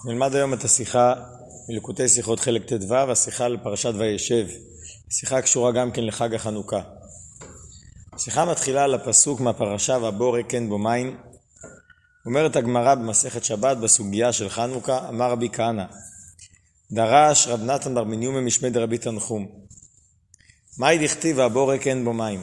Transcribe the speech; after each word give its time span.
אנחנו 0.00 0.12
נלמד 0.12 0.34
היום 0.34 0.54
את 0.54 0.64
השיחה 0.64 1.14
מלקוטי 1.68 2.08
שיחות 2.08 2.40
חלק 2.40 2.64
ט"ו, 2.64 2.94
השיחה 2.94 3.48
לפרשת 3.48 3.92
וישב. 3.98 4.46
שיחה 5.10 5.42
קשורה 5.42 5.72
גם 5.72 5.90
כן 5.90 6.04
לחג 6.04 6.34
החנוכה. 6.34 6.80
השיחה 8.12 8.44
מתחילה 8.44 8.84
על 8.84 8.94
הפסוק 8.94 9.40
מהפרשה 9.40 9.98
והבורא 10.02 10.40
כן 10.48 10.68
בו 10.68 10.78
מים. 10.78 11.16
אומרת 12.26 12.56
הגמרא 12.56 12.94
במסכת 12.94 13.44
שבת 13.44 13.76
בסוגיה 13.76 14.32
של 14.32 14.48
חנוכה, 14.48 15.08
אמר 15.08 15.30
רבי 15.30 15.48
כהנא, 15.52 15.84
דרש 16.92 17.46
רב 17.46 17.62
נתן 17.62 17.94
בר 17.94 18.04
מניומא 18.04 18.40
משמי 18.40 18.70
דרבי 18.70 18.98
תנחום. 18.98 19.48
מאי 20.78 20.98
דכתיב 20.98 21.38
והבורא 21.38 21.76
כן 21.80 22.04
בו 22.04 22.12
מים? 22.12 22.42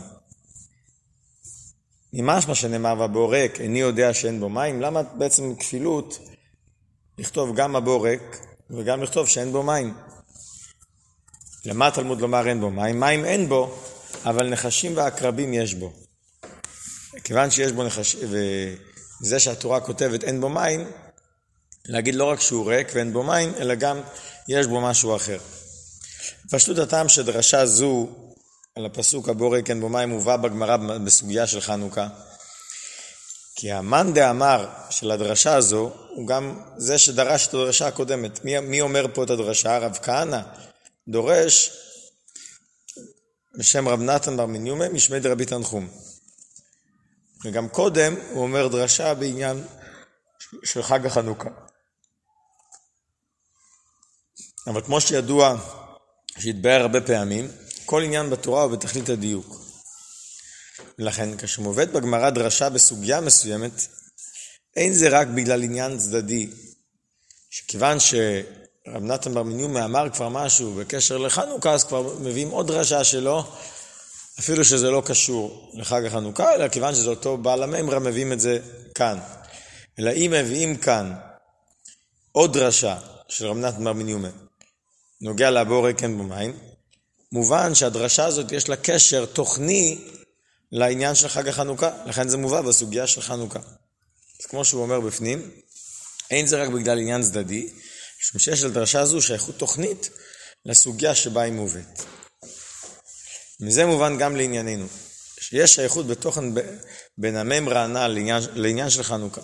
נמאס 2.14 2.48
מה 2.48 2.56
שנאמר 2.56 2.96
והבורק, 3.00 3.62
איני 3.62 3.80
יודע 3.80 4.14
שאין 4.14 4.40
בו 4.40 4.50
מים, 4.50 4.82
למה 4.82 5.04
בעצם 5.04 5.56
כפילות 5.56 6.20
לכתוב 7.18 7.56
גם 7.56 7.76
הבורק 7.76 8.38
וגם 8.70 9.04
לכתוב 9.04 9.28
שאין 9.28 9.52
בו 9.52 9.64
מים? 9.64 9.94
למה 11.66 11.92
תלמוד 11.92 12.22
לומר 12.22 12.48
אין 12.48 12.62
בו 12.62 12.70
מים? 12.72 13.00
מים 13.00 13.26
אין 13.26 13.50
בו, 13.50 13.80
אבל 14.26 14.50
נחשים 14.50 14.98
ועקרבים 14.98 15.54
יש 15.54 15.74
בו. 15.74 15.94
כיוון 17.24 17.52
שיש 17.52 17.72
בו 17.72 17.84
נחשים, 17.84 18.20
וזה 19.22 19.40
שהתורה 19.40 19.80
כותבת 19.80 20.24
אין 20.24 20.42
בו 20.42 20.50
מים, 20.50 20.92
להגיד 21.86 22.16
לא 22.16 22.26
רק 22.26 22.42
שהוא 22.42 22.72
ריק 22.72 22.88
ואין 22.94 23.14
בו 23.14 23.24
מים, 23.24 23.54
אלא 23.56 23.76
גם 23.76 24.02
יש 24.48 24.68
בו 24.68 24.82
משהו 24.82 25.16
אחר. 25.16 25.38
פשטות 26.52 26.78
הטעם 26.78 27.10
שדרשה 27.10 27.66
זו 27.66 28.10
על 28.76 28.86
הפסוק 28.86 29.30
הבורק 29.30 29.70
אין 29.70 29.82
בו 29.82 29.90
מים 29.90 30.10
מובא 30.10 30.38
בגמרא 30.38 30.78
בסוגיה 30.78 31.48
של 31.48 31.62
חנוכה. 31.62 32.08
כי 33.60 33.72
המאן 33.72 34.14
דאמר 34.14 34.70
של 34.90 35.12
הדרשה 35.12 35.56
הזו 35.56 35.92
הוא 36.10 36.28
גם 36.28 36.62
זה 36.78 36.98
שדרש 36.98 37.48
את 37.48 37.54
הדרשה 37.54 37.88
הקודמת. 37.88 38.46
מי, 38.46 38.60
מי 38.60 38.82
אומר 38.82 39.06
פה 39.14 39.24
את 39.24 39.30
הדרשה? 39.30 39.76
הרב 39.76 40.00
כהנא 40.04 40.42
דורש 41.08 41.72
בשם 43.58 43.88
רב 43.88 44.02
נתן 44.02 44.38
בר 44.38 44.46
מניומא 44.46 44.90
משמי 44.90 45.20
דרבי 45.20 45.46
תנחום. 45.46 45.90
וגם 47.46 47.70
קודם 47.70 48.16
הוא 48.32 48.44
אומר 48.44 48.68
דרשה 48.68 49.14
בעניין 49.14 49.64
של 50.64 50.84
חג 50.84 51.06
החנוכה. 51.06 51.50
אבל 54.68 54.82
כמו 54.82 55.02
שידוע, 55.02 55.56
שהתבהר 56.40 56.82
הרבה 56.82 57.02
פעמים, 57.02 57.48
כל 57.86 58.04
עניין 58.04 58.30
בתורה 58.30 58.64
הוא 58.64 58.72
בתכלית 58.72 59.10
הדיוק. 59.10 59.67
ולכן 61.00 61.38
כשמובאת 61.38 61.92
בגמרא 61.92 62.30
דרשה 62.30 62.70
בסוגיה 62.70 63.22
מסוימת, 63.22 63.88
אין 64.76 64.94
זה 64.94 65.10
רק 65.10 65.28
בגלל 65.28 65.64
עניין 65.64 65.98
צדדי, 65.98 66.50
שכיוון 67.50 68.00
שרב 68.00 69.04
נתן 69.04 69.34
בר 69.34 69.44
מניומי 69.44 69.84
אמר 69.84 70.10
כבר 70.10 70.30
משהו 70.30 70.74
בקשר 70.74 71.18
לחנוכה, 71.18 71.74
אז 71.74 71.84
כבר 71.84 72.14
מביאים 72.20 72.50
עוד 72.50 72.68
דרשה 72.68 73.04
שלו, 73.04 73.44
אפילו 74.40 74.66
שזה 74.66 74.92
לא 74.92 75.04
קשור 75.06 75.72
לחג 75.74 76.06
החנוכה, 76.06 76.56
אלא 76.56 76.68
כיוון 76.68 76.96
שזה 76.96 77.10
אותו 77.10 77.38
בעל 77.38 77.64
המימרה, 77.64 78.00
מביאים 78.00 78.34
את 78.34 78.40
זה 78.40 78.60
כאן. 78.96 79.20
אלא 80.00 80.12
אם 80.12 80.34
מביאים 80.36 80.76
כאן 80.76 81.14
עוד 82.32 82.54
דרשה 82.54 82.98
של 83.28 83.48
רב 83.48 83.58
נתן 83.58 83.84
בר 83.84 83.94
מניומי, 83.94 84.28
נוגע 85.22 85.52
לבורא 85.52 85.92
כן 85.98 86.18
במים, 86.18 86.60
מובן 87.32 87.76
שהדרשה 87.76 88.26
הזאת 88.26 88.52
יש 88.52 88.70
לה 88.70 88.76
קשר 88.76 89.26
תוכני 89.26 89.98
לעניין 90.72 91.16
של 91.16 91.28
חג 91.28 91.48
החנוכה, 91.48 91.90
לכן 92.06 92.30
זה 92.30 92.38
מובא 92.38 92.62
בסוגיה 92.62 93.08
של 93.08 93.22
חנוכה. 93.22 93.60
אז 94.40 94.46
כמו 94.46 94.66
שהוא 94.66 94.82
אומר 94.82 95.00
בפנים, 95.00 95.52
אין 96.32 96.48
זה 96.48 96.64
רק 96.64 96.70
בגלל 96.70 97.00
עניין 97.00 97.24
צדדי, 97.24 97.70
משום 98.22 98.40
שיש 98.40 98.64
לדרשה 98.64 99.00
הזו 99.00 99.22
שייכות 99.22 99.56
תוכנית 99.58 100.10
לסוגיה 100.66 101.16
שבה 101.16 101.42
היא 101.42 101.54
מובאת. 101.54 102.02
מזה 103.60 103.86
מובן 103.86 104.18
גם 104.18 104.36
לענייננו, 104.36 104.88
שיש 105.40 105.76
שייכות 105.76 106.08
בתוכן 106.08 106.44
בין 107.18 107.36
המם 107.36 107.70
רענה 107.70 108.08
לעניין, 108.08 108.44
לעניין 108.54 108.90
של 108.90 109.04
חנוכה. 109.04 109.42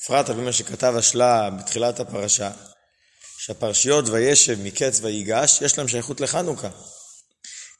בפרט 0.00 0.30
על 0.30 0.40
מה 0.40 0.52
שכתב 0.52 0.94
השלה 0.98 1.50
בתחילת 1.50 2.00
הפרשה, 2.00 2.50
שהפרשיות 3.38 4.08
וישב 4.08 4.58
מקץ 4.62 5.00
ויגש, 5.02 5.62
יש 5.62 5.78
להם 5.78 5.88
שייכות 5.88 6.20
לחנוכה. 6.20 6.68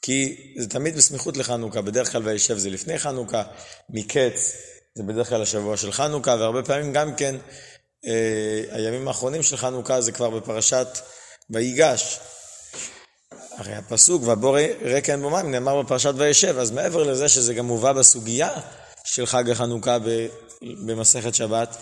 כי 0.03 0.37
זה 0.59 0.69
תמיד 0.69 0.97
בסמיכות 0.97 1.37
לחנוכה, 1.37 1.81
בדרך 1.81 2.13
כלל 2.13 2.29
וישב 2.29 2.59
זה 2.59 2.71
לפני 2.71 2.99
חנוכה, 2.99 3.43
מקץ 3.91 4.57
זה 4.95 5.03
בדרך 5.03 5.29
כלל 5.29 5.43
השבוע 5.43 5.77
של 5.77 5.93
חנוכה, 5.93 6.37
והרבה 6.41 6.63
פעמים 6.63 6.93
גם 6.93 7.15
כן 7.15 7.37
אה, 8.07 8.63
הימים 8.71 9.09
האחרונים 9.09 9.43
של 9.43 9.57
חנוכה 9.57 10.01
זה 10.01 10.13
כבר 10.13 10.31
בפרשת 10.31 10.89
ויגש. 11.51 12.21
הרי 13.57 13.75
הפסוק 13.75 14.23
והבור 14.23 14.57
ריק 14.83 15.11
אין 15.11 15.23
בו 15.23 15.31
מים 15.31 15.51
נאמר 15.51 15.83
בפרשת 15.83 16.13
וישב, 16.17 16.59
אז 16.59 16.71
מעבר 16.71 17.03
לזה 17.03 17.29
שזה 17.29 17.55
גם 17.55 17.67
מובא 17.67 17.93
בסוגיה 17.93 18.51
של 19.05 19.27
חג 19.27 19.51
החנוכה 19.51 19.99
במסכת 20.63 21.35
שבת, 21.35 21.77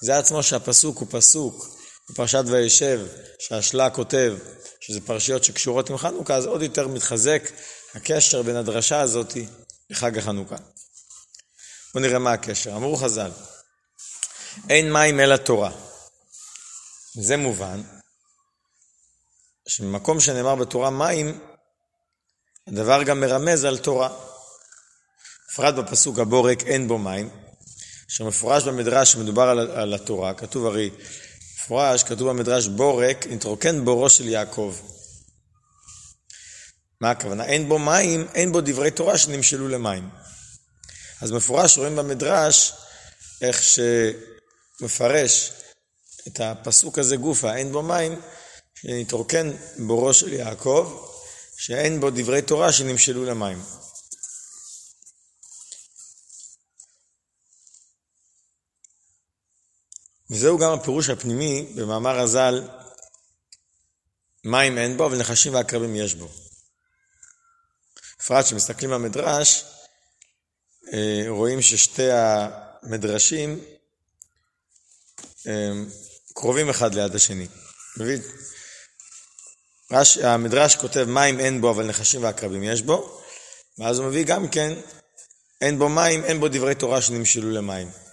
זה 0.00 0.18
עצמו 0.18 0.42
שהפסוק 0.42 0.98
הוא 0.98 1.08
פסוק 1.10 1.68
בפרשת 2.10 2.44
וישב, 2.46 3.00
שהשלה 3.38 3.90
כותב 3.90 4.34
שזה 4.86 5.00
פרשיות 5.00 5.44
שקשורות 5.44 5.90
עם 5.90 5.96
חנוכה, 5.96 6.36
אז 6.36 6.46
עוד 6.46 6.62
יותר 6.62 6.88
מתחזק 6.88 7.42
הקשר 7.94 8.42
בין 8.42 8.56
הדרשה 8.56 9.00
הזאת 9.00 9.32
לחג 9.90 10.18
החנוכה. 10.18 10.56
בואו 11.94 12.04
נראה 12.04 12.18
מה 12.18 12.32
הקשר. 12.32 12.76
אמרו 12.76 12.96
חז"ל, 12.96 13.30
אין 14.70 14.92
מים 14.92 15.20
אלא 15.20 15.36
תורה. 15.36 15.70
וזה 17.16 17.36
מובן 17.36 17.82
שבמקום 19.68 20.20
שנאמר 20.20 20.54
בתורה 20.54 20.90
מים, 20.90 21.40
הדבר 22.66 23.02
גם 23.02 23.20
מרמז 23.20 23.64
על 23.64 23.78
תורה. 23.78 24.08
בפרט 25.48 25.74
בפסוק 25.74 26.18
הבורק 26.18 26.62
אין 26.62 26.88
בו 26.88 26.98
מים, 26.98 27.30
שמפורש 28.08 28.62
במדרש 28.62 29.12
שמדובר 29.12 29.42
על, 29.42 29.58
על 29.58 29.94
התורה, 29.94 30.34
כתוב 30.34 30.66
הרי 30.66 30.90
מפורש, 31.64 32.02
כתוב 32.02 32.28
במדרש 32.28 32.66
בורק, 32.66 33.26
נתרוקן 33.26 33.84
בורו 33.84 34.10
של 34.10 34.28
יעקב. 34.28 34.74
מה 37.00 37.10
הכוונה? 37.10 37.44
אין 37.44 37.68
בו 37.68 37.78
מים, 37.78 38.26
אין 38.34 38.52
בו 38.52 38.60
דברי 38.60 38.90
תורה 38.90 39.18
שנמשלו 39.18 39.68
למים. 39.68 40.08
אז 41.20 41.32
מפורש 41.32 41.78
רואים 41.78 41.96
במדרש 41.96 42.72
איך 43.40 43.62
שמפרש 44.82 45.52
את 46.28 46.40
הפסוק 46.40 46.98
הזה 46.98 47.16
גופה, 47.16 47.56
אין 47.56 47.72
בו 47.72 47.82
מים, 47.82 48.20
שנתרוקן 48.74 49.50
בורו 49.78 50.14
של 50.14 50.32
יעקב, 50.32 51.06
שאין 51.56 52.00
בו 52.00 52.10
דברי 52.10 52.42
תורה 52.42 52.72
שנמשלו 52.72 53.24
למים. 53.24 53.62
וזהו 60.34 60.58
גם 60.58 60.72
הפירוש 60.72 61.08
הפנימי 61.08 61.72
במאמר 61.76 62.18
הז"ל, 62.20 62.68
מים 64.44 64.78
אין 64.78 64.96
בו, 64.96 65.06
אבל 65.06 65.18
נחשים 65.18 65.54
ועקרבים 65.54 65.96
יש 65.96 66.14
בו. 66.14 66.28
בפרט 68.18 68.44
כשמסתכלים 68.44 68.90
במדרש, 68.90 69.64
אה, 70.92 71.24
רואים 71.28 71.62
ששתי 71.62 72.08
המדרשים 72.10 73.60
קרובים 76.34 76.68
אחד 76.68 76.94
ליד 76.94 77.14
השני. 77.14 77.46
מבין? 77.96 78.20
המדרש 80.22 80.76
כותב 80.76 81.04
מים 81.04 81.40
אין 81.40 81.60
בו, 81.60 81.70
אבל 81.70 81.86
נחשים 81.86 82.22
ועקרבים 82.22 82.62
יש 82.62 82.82
בו, 82.82 83.22
ואז 83.78 83.98
הוא 83.98 84.06
מביא 84.06 84.24
גם 84.24 84.48
כן, 84.48 84.72
אין 85.60 85.78
בו 85.78 85.88
מים, 85.88 86.24
אין 86.24 86.40
בו 86.40 86.48
דברי 86.48 86.74
תורה 86.74 87.02
שנמשלו 87.02 87.50
למים. 87.50 88.03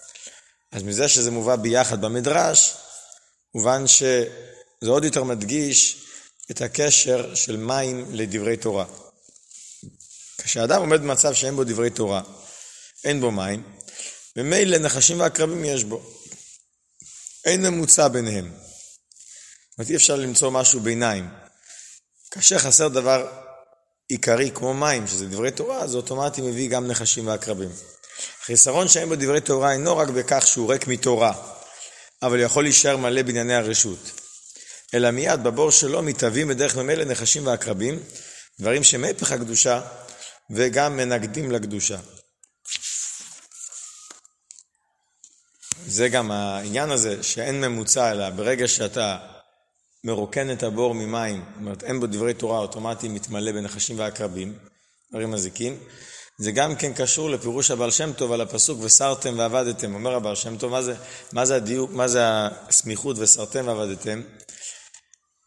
אז 0.71 0.83
מזה 0.83 1.07
שזה 1.07 1.31
מובא 1.31 1.55
ביחד 1.55 2.01
במדרש, 2.01 2.73
מובן 3.55 3.87
שזה 3.87 4.87
עוד 4.87 5.03
יותר 5.03 5.23
מדגיש 5.23 6.05
את 6.51 6.61
הקשר 6.61 7.35
של 7.35 7.57
מים 7.57 8.05
לדברי 8.11 8.57
תורה. 8.57 8.85
כשאדם 10.37 10.79
עומד 10.79 11.01
במצב 11.01 11.33
שאין 11.33 11.55
בו 11.55 11.63
דברי 11.63 11.89
תורה, 11.89 12.21
אין 13.03 13.21
בו 13.21 13.31
מים, 13.31 13.63
ומילא 14.35 14.77
נחשים 14.77 15.19
ועקרבים 15.19 15.65
יש 15.65 15.83
בו. 15.83 16.01
אין 17.45 17.61
ממוצע 17.61 18.07
ביניהם. 18.07 18.51
זאת 18.51 19.79
אומרת, 19.79 19.89
אי 19.89 19.95
אפשר 19.95 20.15
למצוא 20.15 20.51
משהו 20.51 20.79
ביניים. 20.79 21.29
כאשר 22.31 22.59
חסר 22.59 22.87
דבר 22.87 23.31
עיקרי 24.07 24.51
כמו 24.53 24.73
מים, 24.73 25.07
שזה 25.07 25.27
דברי 25.27 25.51
תורה, 25.51 25.87
זה 25.87 25.97
אוטומטי 25.97 26.41
מביא 26.41 26.69
גם 26.69 26.87
נחשים 26.87 27.27
ועקרבים. 27.27 27.69
החיסרון 28.41 28.87
שאין 28.87 29.09
בו 29.09 29.15
דברי 29.15 29.41
תורה 29.41 29.71
אינו 29.71 29.97
רק 29.97 30.09
בכך 30.09 30.47
שהוא 30.47 30.71
ריק 30.71 30.87
מתורה, 30.87 31.33
אבל 32.21 32.39
יכול 32.39 32.63
להישאר 32.63 32.97
מלא 32.97 33.21
בענייני 33.21 33.55
הרשות. 33.55 34.11
אלא 34.93 35.11
מיד 35.11 35.43
בבור 35.43 35.71
שלו 35.71 36.01
מתהווים 36.01 36.47
בדרך 36.47 36.75
ממילא 36.77 37.03
נחשים 37.03 37.47
ועקרבים, 37.47 37.99
דברים 38.59 38.83
שמהפך 38.83 39.31
הקדושה 39.31 39.81
וגם 40.49 40.97
מנגדים 40.97 41.51
לקדושה. 41.51 41.97
זה 45.87 46.09
גם 46.09 46.31
העניין 46.31 46.91
הזה 46.91 47.23
שאין 47.23 47.61
ממוצע, 47.61 48.11
אלא 48.11 48.29
ברגע 48.29 48.67
שאתה 48.67 49.17
מרוקן 50.03 50.51
את 50.51 50.63
הבור 50.63 50.95
ממים, 50.95 51.37
זאת 51.37 51.55
אומרת 51.59 51.83
אין 51.83 51.99
בו 51.99 52.07
דברי 52.07 52.33
תורה, 52.33 52.59
אוטומטי 52.59 53.07
מתמלא 53.07 53.51
בנחשים 53.51 53.99
ועקרבים, 53.99 54.57
דברים 55.11 55.31
מזיקים. 55.31 55.77
זה 56.39 56.51
גם 56.51 56.75
כן 56.75 56.93
קשור 56.93 57.29
לפירוש 57.29 57.71
הבעל 57.71 57.91
שם 57.91 58.13
טוב 58.13 58.31
על 58.31 58.41
הפסוק 58.41 58.79
וסרתם 58.81 59.39
ועבדתם. 59.39 59.93
אומר 59.93 60.15
הבעל 60.15 60.35
שם 60.35 60.57
טוב, 60.57 60.71
מה 60.71 60.81
זה, 60.81 60.95
מה 61.33 61.45
זה 61.45 61.55
הדיוק, 61.55 61.91
מה 61.91 62.07
זה 62.07 62.21
הסמיכות 62.23 63.17
וסרתם 63.19 63.67
ועבדתם? 63.67 64.21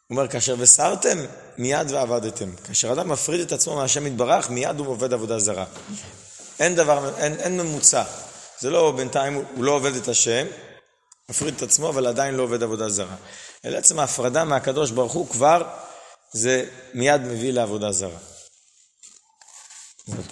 הוא 0.08 0.16
אומר, 0.16 0.28
כאשר 0.28 0.54
וסרתם, 0.58 1.18
מיד 1.58 1.90
ועבדתם. 1.90 2.56
כאשר 2.56 2.92
אדם 2.92 3.08
מפריד 3.08 3.40
את 3.40 3.52
עצמו 3.52 3.76
מהשם 3.76 4.06
יתברך, 4.06 4.50
מיד 4.50 4.78
הוא 4.78 4.86
עובד 4.86 5.12
עבודה 5.12 5.38
זרה. 5.38 5.64
אין 6.60 6.74
דבר, 6.74 7.18
אין, 7.18 7.34
אין 7.34 7.60
ממוצע. 7.60 8.02
זה 8.60 8.70
לא 8.70 8.92
בינתיים, 8.96 9.34
הוא 9.34 9.64
לא 9.64 9.72
עובד 9.72 9.94
את 9.94 10.08
השם, 10.08 10.46
מפריד 11.28 11.54
את 11.54 11.62
עצמו, 11.62 11.88
אבל 11.88 12.06
עדיין 12.06 12.34
לא 12.34 12.42
עובד 12.42 12.62
עבודה 12.62 12.88
זרה. 12.88 13.16
אלא 13.64 13.76
עצם 13.76 13.98
ההפרדה 13.98 14.44
מהקדוש 14.44 14.90
ברוך 14.90 15.12
הוא 15.12 15.28
כבר, 15.28 15.62
זה 16.32 16.64
מיד 16.94 17.20
מביא 17.20 17.52
לעבודה 17.52 17.92
זרה. 17.92 18.33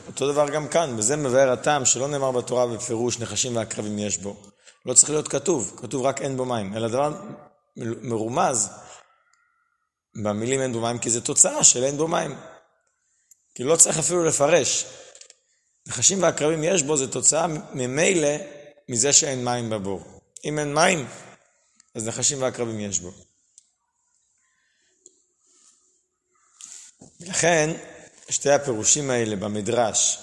אותו 0.07 0.33
דבר 0.33 0.49
גם 0.49 0.69
כאן, 0.69 0.95
וזה 0.99 1.17
מבאר 1.17 1.51
הטעם 1.51 1.85
שלא 1.85 2.09
נאמר 2.09 2.31
בתורה 2.31 2.67
בפירוש 2.67 3.19
נחשים 3.19 3.57
ועקרבים 3.57 3.99
יש 3.99 4.19
בו. 4.19 4.37
לא 4.87 4.95
צריך 4.95 5.11
להיות 5.11 5.29
כתוב, 5.29 5.81
כתוב 5.83 6.03
רק 6.03 6.21
אין 6.21 6.37
בו 6.37 6.45
מים, 6.45 6.77
אלא 6.77 6.89
דבר 6.89 7.23
מרומז 7.77 8.71
במילים 10.15 10.61
אין 10.61 10.73
בו 10.73 10.81
מים, 10.81 10.99
כי 10.99 11.11
זה 11.11 11.21
תוצאה 11.21 11.65
של 11.65 11.85
אין 11.85 11.97
בו 11.97 12.09
מים. 12.09 12.37
כי 13.55 13.65
לא 13.65 13.77
צריך 13.77 13.99
אפילו 13.99 14.25
לפרש. 14.25 14.87
נחשים 15.87 16.23
ועקרבים 16.23 16.65
יש 16.65 16.83
בו, 16.83 16.97
זה 16.97 17.13
תוצאה 17.13 17.47
ממילא 17.73 18.29
מזה 18.89 19.13
שאין 19.13 19.45
מים 19.45 19.71
בבור. 19.71 20.21
אם 20.45 20.59
אין 20.59 20.75
מים, 20.75 21.07
אז 21.95 22.09
נחשים 22.09 22.43
ועקרבים 22.43 22.81
יש 22.81 23.01
בו. 23.01 23.13
לכן, 27.21 27.71
שתי 28.29 28.51
הפירושים 28.51 29.11
האלה 29.11 29.37
במדרש, 29.37 30.19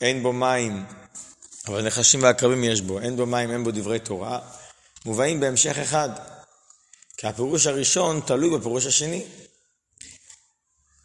אין 0.00 0.22
בו 0.22 0.32
מים, 0.32 0.86
אבל 1.66 1.86
נחשים 1.86 2.22
ועקרבים 2.22 2.64
יש 2.64 2.80
בו, 2.80 3.00
אין 3.00 3.16
בו 3.16 3.26
מים, 3.26 3.50
אין 3.50 3.64
בו 3.64 3.70
דברי 3.70 3.98
תורה, 3.98 4.40
מובאים 5.04 5.40
בהמשך 5.40 5.78
אחד. 5.78 6.10
כי 7.16 7.26
הפירוש 7.26 7.66
הראשון 7.66 8.20
תלוי 8.26 8.58
בפירוש 8.58 8.86
השני. 8.86 9.24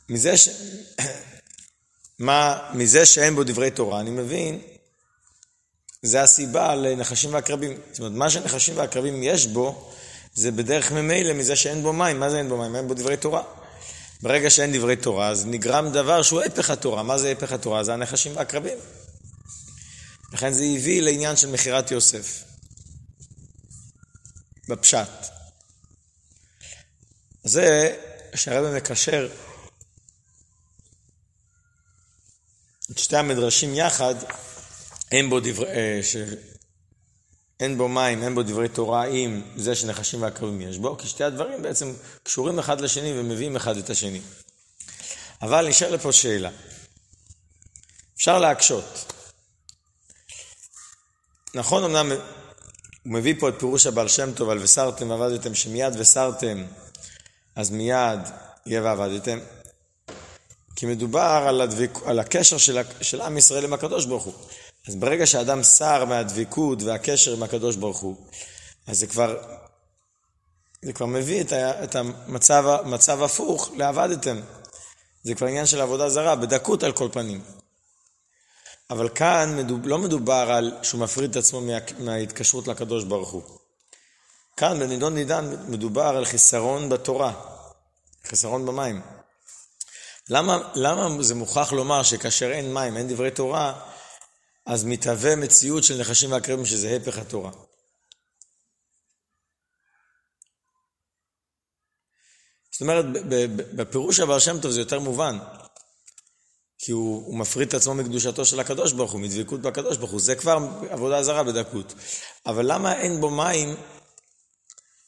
מזה, 0.10 0.38
ש... 0.38 0.50
מה, 2.20 2.70
מזה 2.74 3.06
שאין 3.06 3.36
בו 3.36 3.44
דברי 3.44 3.72
תורה, 3.72 4.00
אני 4.00 4.10
מבין, 4.10 4.62
זה 6.02 6.22
הסיבה 6.22 6.76
לנחשים 6.76 7.34
ועקרבים. 7.34 7.78
זאת 7.92 8.00
אומרת, 8.00 8.14
מה 8.14 8.30
שנחשים 8.30 8.78
ועקרבים 8.78 9.24
יש 9.24 9.48
בו, 9.48 9.92
זה 10.34 10.52
בדרך 10.52 10.92
ממילא 10.92 11.34
מזה 11.34 11.56
שאין 11.56 11.84
בו 11.84 11.94
מים. 11.94 12.20
מה 12.20 12.30
זה 12.30 12.38
אין 12.38 12.50
בו 12.50 12.58
מים? 12.58 12.76
אין 12.76 12.88
בו 12.88 12.94
דברי 12.94 13.18
תורה. 13.18 13.44
ברגע 14.22 14.50
שאין 14.50 14.78
דברי 14.78 14.96
תורה, 14.96 15.30
אז 15.30 15.46
נגרם 15.46 15.92
דבר 15.92 16.22
שהוא 16.22 16.42
הפך 16.42 16.70
התורה. 16.70 17.04
מה 17.04 17.18
זה 17.18 17.32
הפך 17.32 17.52
התורה? 17.52 17.84
זה 17.84 17.94
הנחשים 17.94 18.36
והקרבים. 18.36 18.78
לכן 20.34 20.54
זה 20.54 20.64
הביא 20.64 21.02
לעניין 21.02 21.36
של 21.36 21.50
מכירת 21.50 21.92
יוסף. 21.92 22.44
בפשט. 24.68 25.10
זה 27.44 27.98
שהרבא 28.36 28.78
מקשר 28.78 29.30
את 32.92 32.98
שתי 32.98 33.18
המדרשים 33.18 33.76
יחד, 33.76 34.16
אין 35.12 35.30
בו 35.30 35.40
דברי, 35.40 35.68
אה. 35.70 36.02
אין 37.62 37.78
בו 37.78 37.88
מים, 37.88 38.24
אין 38.24 38.36
בו 38.36 38.44
דברי 38.44 38.70
תורה 38.70 39.06
עם 39.06 39.42
זה 39.56 39.76
שנחשים 39.76 40.22
ועקרבים 40.22 40.62
יש 40.62 40.78
בו, 40.78 40.98
כי 40.98 41.08
שתי 41.08 41.24
הדברים 41.24 41.62
בעצם 41.62 41.94
קשורים 42.24 42.60
אחד 42.60 42.82
לשני 42.82 43.20
ומביאים 43.20 43.56
אחד 43.56 43.78
את 43.78 43.90
השני. 43.90 44.22
אבל 45.42 45.68
נשאר 45.68 45.92
לפה 45.92 46.12
שאלה. 46.12 46.50
אפשר 48.16 48.40
להקשות. 48.40 49.14
נכון, 51.54 51.84
אמנם 51.84 52.12
הוא 52.12 52.20
מביא 53.06 53.36
פה 53.40 53.50
את 53.50 53.54
פירוש 53.60 53.86
הבעל 53.86 54.08
שם 54.08 54.34
טוב 54.34 54.50
על 54.50 54.58
וסרתם 54.58 55.10
ועבדתם, 55.10 55.56
שמיד 55.56 55.94
וסרתם, 55.98 56.66
אז 57.56 57.70
מיד 57.70 58.20
יהיה 58.66 58.82
ועבדתם. 58.84 59.40
כי 60.76 60.86
מדובר 60.86 61.44
על, 61.48 61.62
הדביק, 61.62 61.92
על 62.06 62.20
הקשר 62.20 62.58
של, 62.58 62.78
של 63.02 63.22
עם 63.22 63.38
ישראל 63.38 63.64
עם 63.64 63.74
הקדוש 63.74 64.06
ברוך 64.06 64.24
הוא. 64.24 64.34
אז 64.88 64.96
ברגע 64.96 65.26
שאדם 65.26 65.64
סר 65.64 66.06
מהדביקות 66.06 66.84
והקשר 66.84 67.34
עם 67.34 67.44
הקדוש 67.44 67.76
ברוך 67.76 68.00
הוא, 68.00 68.16
אז 68.88 69.00
זה 69.00 69.08
כבר, 69.08 69.38
זה 70.82 70.94
כבר 70.94 71.06
מביא 71.06 71.42
את, 71.42 71.52
ה, 71.52 71.84
את 71.84 71.96
המצב 71.96 72.78
מצב 72.86 73.24
הפוך 73.24 73.72
לעבדתם. 73.78 74.40
זה 75.24 75.36
כבר 75.36 75.48
עניין 75.48 75.66
של 75.66 75.82
עבודה 75.82 76.10
זרה, 76.10 76.36
בדקות 76.36 76.84
על 76.84 76.92
כל 76.92 77.10
פנים. 77.12 77.44
אבל 78.90 79.10
כאן 79.10 79.58
מדוב, 79.58 79.88
לא 79.88 79.98
מדובר 79.98 80.52
על 80.52 80.78
שהוא 80.84 81.02
מפריד 81.02 81.30
את 81.30 81.36
עצמו 81.36 81.62
מה, 81.62 81.74
מההתקשרות 82.00 82.68
לקדוש 82.68 83.04
ברוך 83.04 83.30
הוא. 83.32 83.44
כאן 84.58 84.80
בנידון 84.80 85.16
נידן 85.16 85.56
מדובר 85.68 86.02
על 86.18 86.26
חיסרון 86.26 86.90
בתורה, 86.90 87.34
חיסרון 88.28 88.66
במים. 88.66 89.02
למה, 90.30 90.70
למה 90.76 91.24
זה 91.24 91.36
מוכרח 91.36 91.72
לומר 91.72 92.04
שכאשר 92.04 92.52
אין 92.52 92.74
מים, 92.74 92.98
אין 92.98 93.08
דברי 93.08 93.32
תורה, 93.32 93.74
אז 94.66 94.84
מתהווה 94.84 95.36
מציאות 95.36 95.84
של 95.84 95.98
נחשים 95.98 96.32
ועקרבים 96.32 96.66
שזה 96.66 96.98
הפך 97.02 97.18
התורה. 97.18 97.52
זאת 102.72 102.82
אומרת, 102.82 103.06
בפירוש 103.76 104.20
הבעל 104.20 104.40
שם 104.40 104.62
טוב 104.62 104.72
זה 104.72 104.80
יותר 104.80 105.00
מובן. 105.00 105.38
כי 106.78 106.92
הוא, 106.92 107.26
הוא 107.26 107.38
מפריד 107.38 107.68
את 107.68 107.74
עצמו 107.74 107.94
מקדושתו 107.94 108.46
של 108.46 108.60
הקדוש 108.60 108.94
ברוך 108.94 109.12
הוא, 109.12 109.22
מדבקות 109.22 109.62
בקדוש 109.62 109.98
ברוך 109.98 110.12
הוא. 110.12 110.20
זה 110.20 110.36
כבר 110.36 110.58
עבודה 110.90 111.24
זרה 111.24 111.44
בדקות. 111.44 111.94
אבל 112.46 112.72
למה 112.74 113.00
אין 113.00 113.22
בו 113.22 113.30
מים, 113.30 113.76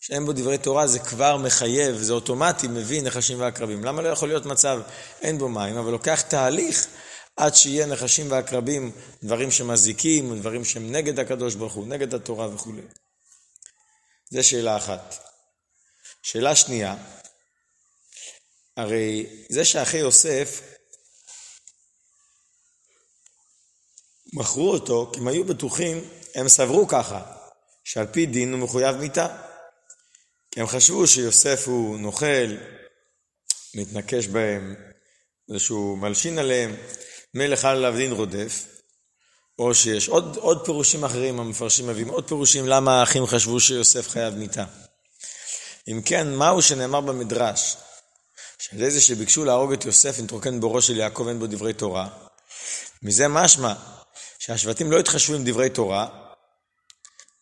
שאין 0.02 0.26
בו 0.26 0.34
דברי 0.34 0.58
תורה, 0.58 0.88
זה 0.88 1.00
כבר 1.00 1.38
מחייב, 1.38 1.96
זה 1.96 2.14
אוטומטי, 2.14 2.68
מביא 2.68 3.02
נחשים 3.02 3.40
ועקרבים. 3.40 3.84
למה 3.84 4.02
לא 4.02 4.10
יכול 4.10 4.28
להיות 4.28 4.46
מצב, 4.46 4.82
אין 5.22 5.38
בו 5.38 5.50
מים, 5.50 5.78
אבל 5.78 5.92
לוקח 5.92 6.22
תהליך 6.22 6.88
עד 7.36 7.56
שיהיה 7.56 7.86
נחשים 7.86 8.32
ועקרבים, 8.32 8.92
דברים 9.24 9.52
שמזיקים, 9.52 10.40
דברים 10.40 10.66
שהם 10.66 10.92
נגד 10.92 11.20
הקדוש 11.20 11.56
ברוך 11.56 11.74
הוא, 11.74 11.88
נגד 11.88 12.14
התורה 12.14 12.56
וכולי. 12.56 12.82
זו 14.32 14.44
שאלה 14.44 14.78
אחת. 14.78 15.16
שאלה 16.24 16.56
שנייה, 16.56 16.96
הרי 18.78 19.26
זה 19.50 19.66
שאחי 19.66 19.98
יוסף 19.98 20.62
מכרו 24.34 24.72
אותו 24.72 25.12
כי 25.14 25.20
הם 25.20 25.28
היו 25.28 25.44
בטוחים, 25.44 26.10
הם 26.36 26.50
סברו 26.50 26.88
ככה, 26.88 27.22
שעל 27.84 28.08
פי 28.08 28.26
דין 28.26 28.54
הוא 28.54 28.60
מחויב 28.60 28.96
מיתה. 28.96 29.38
כי 30.52 30.62
הם 30.62 30.68
חשבו 30.68 31.08
שיוסף 31.08 31.68
הוא 31.68 31.98
נוכל, 31.98 32.58
מתנקש 33.76 34.28
בהם, 34.28 34.76
איזשהו 35.50 35.96
מלשין 35.96 36.38
עליהם, 36.38 36.76
מלך 37.34 37.66
עליו 37.66 37.94
דין 37.98 38.12
רודף, 38.12 38.66
או 39.60 39.76
שיש 39.76 40.08
עוד, 40.08 40.38
עוד 40.38 40.66
פירושים 40.66 41.04
אחרים, 41.04 41.40
המפרשים 41.40 41.88
מביאים 41.88 42.10
עוד 42.10 42.28
פירושים 42.28 42.68
למה 42.68 43.00
האחים 43.00 43.26
חשבו 43.26 43.60
שיוסף 43.60 44.10
חייב 44.10 44.34
מיתה. 44.34 44.66
אם 45.88 46.02
כן, 46.06 46.36
מהו 46.36 46.62
שנאמר 46.62 47.02
במדרש, 47.02 47.78
שעל 48.60 48.80
ידי 48.80 48.92
זה 48.92 49.02
שביקשו 49.02 49.46
להרוג 49.46 49.74
את 49.74 49.86
יוסף 49.86 50.20
נתרוקן 50.20 50.60
בורו 50.60 50.82
של 50.82 50.98
יעקב 50.98 51.28
אין 51.28 51.40
בו 51.40 51.48
דברי 51.48 51.74
תורה, 51.74 52.08
מזה 53.04 53.28
משמע 53.28 53.74
שהשבטים 54.40 54.92
לא 54.92 55.00
התחשבו 55.00 55.36
עם 55.36 55.44
דברי 55.44 55.70
תורה, 55.70 56.08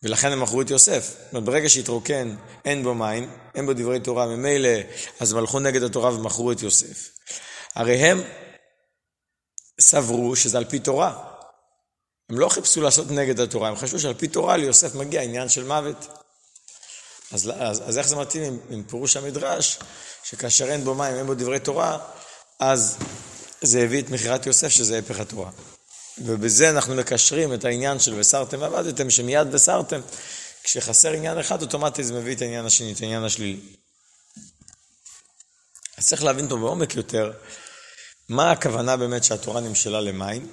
ולכן 0.03 0.31
הם 0.31 0.41
מכרו 0.41 0.61
את 0.61 0.69
יוסף. 0.69 1.07
זאת 1.07 1.33
אומרת, 1.33 1.43
ברגע 1.43 1.69
שהתרוקן, 1.69 2.35
אין 2.65 2.83
בו 2.83 2.95
מים, 2.95 3.33
אין 3.55 3.65
בו 3.65 3.73
דברי 3.73 3.99
תורה, 3.99 4.25
ממילא, 4.25 4.69
אז 5.19 5.31
הם 5.31 5.37
הלכו 5.37 5.59
נגד 5.59 5.83
התורה 5.83 6.13
ומכרו 6.13 6.51
את 6.51 6.61
יוסף. 6.61 7.09
הרי 7.75 7.95
הם 7.95 8.21
סברו 9.79 10.35
שזה 10.35 10.57
על 10.57 10.65
פי 10.65 10.79
תורה. 10.79 11.23
הם 12.29 12.39
לא 12.39 12.49
חיפשו 12.49 12.81
לעשות 12.81 13.11
נגד 13.11 13.39
התורה, 13.39 13.69
הם 13.69 13.75
חשבו 13.75 13.99
שעל 13.99 14.13
פי 14.13 14.27
תורה 14.27 14.57
ליוסף 14.57 14.95
מגיע 14.95 15.21
עניין 15.21 15.49
של 15.49 15.63
מוות. 15.63 16.07
אז, 17.31 17.51
אז, 17.59 17.81
אז 17.89 17.97
איך 17.97 18.07
זה 18.07 18.15
מתאים 18.15 18.43
עם, 18.43 18.59
עם 18.69 18.83
פירוש 18.83 19.17
המדרש, 19.17 19.79
שכאשר 20.23 20.71
אין 20.71 20.83
בו 20.83 20.95
מים, 20.95 21.15
אין 21.15 21.25
בו 21.25 21.33
דברי 21.33 21.59
תורה, 21.59 21.97
אז 22.59 22.97
זה 23.61 23.81
הביא 23.81 24.01
את 24.01 24.09
מכירת 24.09 24.45
יוסף, 24.45 24.69
שזה 24.69 24.99
הפך 24.99 25.19
התורה. 25.19 25.51
ובזה 26.17 26.69
אנחנו 26.69 26.95
מקשרים 26.95 27.53
את 27.53 27.65
העניין 27.65 27.99
של 27.99 28.19
וסרתם 28.19 28.61
ועבדתם, 28.61 29.09
שמיד 29.09 29.47
וסרתם. 29.53 30.01
כשחסר 30.63 31.11
עניין 31.11 31.39
אחד, 31.39 31.61
אוטומטית 31.61 32.05
זה 32.05 32.13
מביא 32.13 32.35
את 32.35 32.41
העניין 32.41 32.65
השני, 32.65 32.93
את 32.93 33.01
העניין 33.01 33.23
השלילי. 33.23 33.59
אז 35.97 36.07
צריך 36.07 36.23
להבין 36.23 36.45
אותו 36.45 36.57
בעומק 36.57 36.95
יותר, 36.95 37.31
מה 38.31 38.51
הכוונה 38.51 38.97
באמת 38.97 39.23
שהתורה 39.23 39.61
נמשלה 39.61 40.01
למים? 40.01 40.51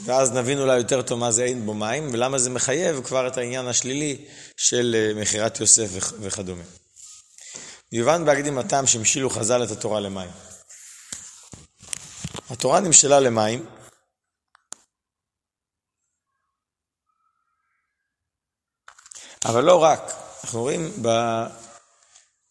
ואז 0.00 0.32
נבין 0.32 0.58
אולי 0.58 0.76
יותר 0.76 1.02
טוב 1.02 1.18
מה 1.18 1.32
זה 1.32 1.44
אין 1.44 1.66
בו 1.66 1.74
מים, 1.74 2.10
ולמה 2.12 2.38
זה 2.38 2.50
מחייב 2.50 3.04
כבר 3.04 3.26
את 3.26 3.36
העניין 3.36 3.66
השלילי 3.66 4.24
של 4.56 4.96
אה, 4.98 5.22
מכירת 5.22 5.60
יוסף 5.60 5.88
וכדומה. 6.20 6.62
יובן 7.92 8.24
בהקדים 8.24 8.58
הטעם 8.58 8.86
שהמשילו 8.86 9.30
חז"ל 9.30 9.64
את 9.64 9.70
התורה 9.70 10.00
למים. 10.00 10.30
התורה 12.50 12.80
נמשלה 12.80 13.20
למים, 13.20 13.66
אבל 19.44 19.64
לא 19.64 19.82
רק, 19.82 20.12
אנחנו 20.44 20.60
רואים 20.60 21.02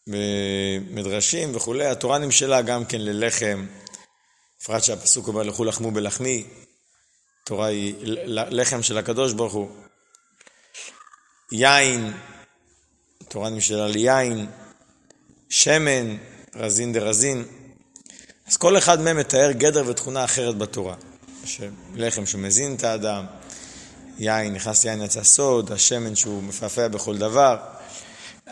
במדרשים 0.07 1.55
וכולי, 1.55 1.85
התורה 1.85 2.17
נמשלה 2.17 2.61
גם 2.61 2.85
כן 2.85 3.01
ללחם, 3.01 3.65
בפרט 4.59 4.83
שהפסוק 4.83 5.27
אומר 5.27 5.43
לכו 5.43 5.63
לחמו 5.63 5.91
בלחמי, 5.91 6.47
תורה 7.45 7.67
היא 7.67 7.95
לחם 8.27 8.83
של 8.83 8.97
הקדוש 8.97 9.33
ברוך 9.33 9.53
הוא. 9.53 9.69
יין, 11.51 12.13
תורה 13.27 13.49
נמשלה 13.49 13.87
ליין, 13.87 14.47
שמן, 15.49 16.17
רזין 16.55 16.93
דרזין. 16.93 17.45
אז 18.47 18.57
כל 18.57 18.77
אחד 18.77 19.01
מהם 19.01 19.17
מתאר 19.17 19.51
גדר 19.51 19.83
ותכונה 19.87 20.23
אחרת 20.23 20.57
בתורה. 20.57 20.95
לחם 21.95 22.25
שמזין 22.25 22.75
את 22.75 22.83
האדם, 22.83 23.25
יין, 24.17 24.53
נכנס 24.53 24.85
יין 24.85 25.01
יצא 25.01 25.23
סוד, 25.23 25.71
השמן 25.71 26.15
שהוא 26.15 26.43
מפעפע 26.43 26.87
בכל 26.87 27.17
דבר. 27.17 27.57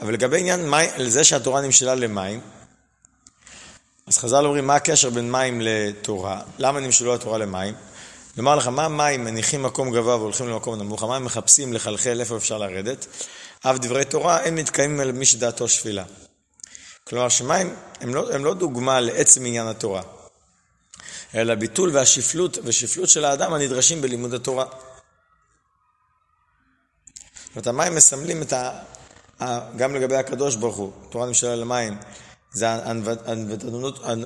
אבל 0.01 0.13
לגבי 0.13 0.39
עניין 0.39 0.69
מים, 0.69 0.89
זה 1.07 1.23
שהתורה 1.23 1.61
נמשלה 1.61 1.95
למים, 1.95 2.39
אז 4.07 4.17
חז"ל 4.17 4.45
אומרים, 4.45 4.67
מה 4.67 4.75
הקשר 4.75 5.09
בין 5.09 5.31
מים 5.31 5.61
לתורה? 5.61 6.41
למה 6.57 6.79
נמשלו 6.79 7.15
התורה 7.15 7.37
למים? 7.37 7.73
לומר 8.37 8.55
לך, 8.55 8.67
מה 8.67 8.87
מים 8.87 9.23
מניחים 9.23 9.63
מקום 9.63 9.91
גבוה 9.93 10.15
והולכים 10.15 10.49
למקום 10.49 10.75
נמוך? 10.75 11.03
המים 11.03 11.25
מחפשים 11.25 11.73
לחלחל 11.73 12.19
איפה 12.19 12.37
אפשר 12.37 12.57
לרדת? 12.57 13.07
אף 13.61 13.77
דברי 13.79 14.05
תורה 14.05 14.41
אין 14.41 14.55
מתקיימים 14.55 14.99
על 14.99 15.11
מי 15.11 15.25
שדעתו 15.25 15.67
שפילה. 15.67 16.03
כלומר, 17.03 17.29
שמים 17.29 17.75
הם 18.01 18.15
לא, 18.15 18.33
הם 18.33 18.45
לא 18.45 18.53
דוגמה 18.53 18.99
לעצם 18.99 19.45
עניין 19.45 19.67
התורה, 19.67 20.01
אלא 21.35 21.55
ביטול 21.55 21.89
והשפלות, 21.93 22.57
ושפלות 22.63 23.09
של 23.09 23.25
האדם 23.25 23.53
הנדרשים 23.53 24.01
בלימוד 24.01 24.33
התורה. 24.33 24.65
זאת 27.45 27.55
אומרת, 27.55 27.67
המים 27.67 27.95
מסמלים 27.95 28.41
את 28.41 28.53
ה... 28.53 28.71
גם 29.77 29.95
לגבי 29.95 30.15
הקדוש 30.15 30.55
ברוך 30.55 30.75
הוא, 30.75 30.91
תורה 31.09 31.25
נמשלה 31.27 31.55
למים, 31.55 31.97
זה 32.53 32.67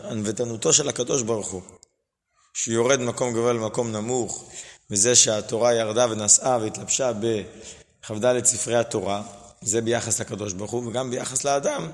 ענוותנותו 0.09 0.73
של 0.73 0.89
הקדוש 0.89 1.21
ברוך 1.21 1.47
הוא. 1.47 1.61
שהוא 2.53 2.73
יורד 2.73 2.99
ממקום 2.99 3.33
גבוה 3.33 3.53
למקום 3.53 3.91
נמוך, 3.91 4.49
וזה 4.91 5.15
שהתורה 5.15 5.73
ירדה 5.73 6.07
ונסעה 6.09 6.57
והתלבשה 6.61 7.11
בכ"ד 7.13 8.45
ספרי 8.45 8.75
התורה, 8.75 9.23
זה 9.61 9.81
ביחס 9.81 10.21
לקדוש 10.21 10.53
ברוך 10.53 10.71
הוא, 10.71 10.87
וגם 10.87 11.11
ביחס 11.11 11.43
לאדם, 11.43 11.91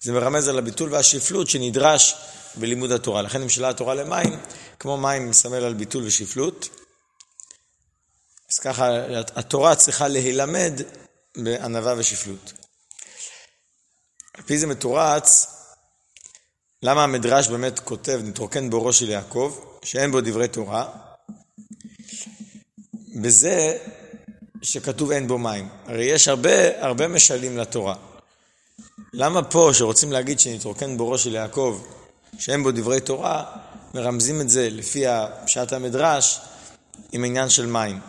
זה 0.00 0.12
מרמז 0.12 0.48
על 0.48 0.58
הביטול 0.58 0.92
והשפלות 0.92 1.48
שנדרש 1.50 2.14
בלימוד 2.54 2.92
התורה. 2.92 3.22
לכן 3.22 3.42
נמשלה 3.42 3.68
התורה 3.68 3.94
למים, 3.94 4.40
כמו 4.78 4.96
מים 4.96 5.30
מסמל 5.30 5.64
על 5.64 5.74
ביטול 5.74 6.06
ושפלות. 6.06 6.68
אז 8.52 8.58
ככה 8.58 8.90
התורה 9.36 9.74
צריכה 9.74 10.08
להילמד 10.08 10.80
בענווה 11.36 11.94
ושפלות. 11.98 12.52
על 14.34 14.42
פי 14.42 14.58
זה 14.58 14.66
מתורץ, 14.66 15.57
למה 16.82 17.04
המדרש 17.04 17.48
באמת 17.48 17.78
כותב, 17.78 18.20
נתרוקן 18.24 18.70
בורו 18.70 18.92
של 18.92 19.08
יעקב, 19.08 19.58
שאין 19.84 20.12
בו 20.12 20.20
דברי 20.20 20.48
תורה, 20.48 20.88
בזה 23.16 23.78
שכתוב 24.62 25.10
אין 25.10 25.28
בו 25.28 25.38
מים. 25.38 25.68
הרי 25.86 26.04
יש 26.04 26.28
הרבה, 26.28 26.84
הרבה 26.86 27.08
משלים 27.08 27.58
לתורה. 27.58 27.94
למה 29.12 29.42
פה, 29.42 29.70
שרוצים 29.72 30.12
להגיד 30.12 30.40
שנתרוקן 30.40 30.96
בורו 30.96 31.18
של 31.18 31.34
יעקב, 31.34 31.82
שאין 32.38 32.62
בו 32.62 32.70
דברי 32.70 33.00
תורה, 33.00 33.44
מרמזים 33.94 34.40
את 34.40 34.48
זה 34.48 34.68
לפי 34.70 35.04
פשט 35.44 35.72
המדרש 35.72 36.40
עם 37.12 37.24
עניין 37.24 37.48
של 37.48 37.66
מים. 37.66 38.00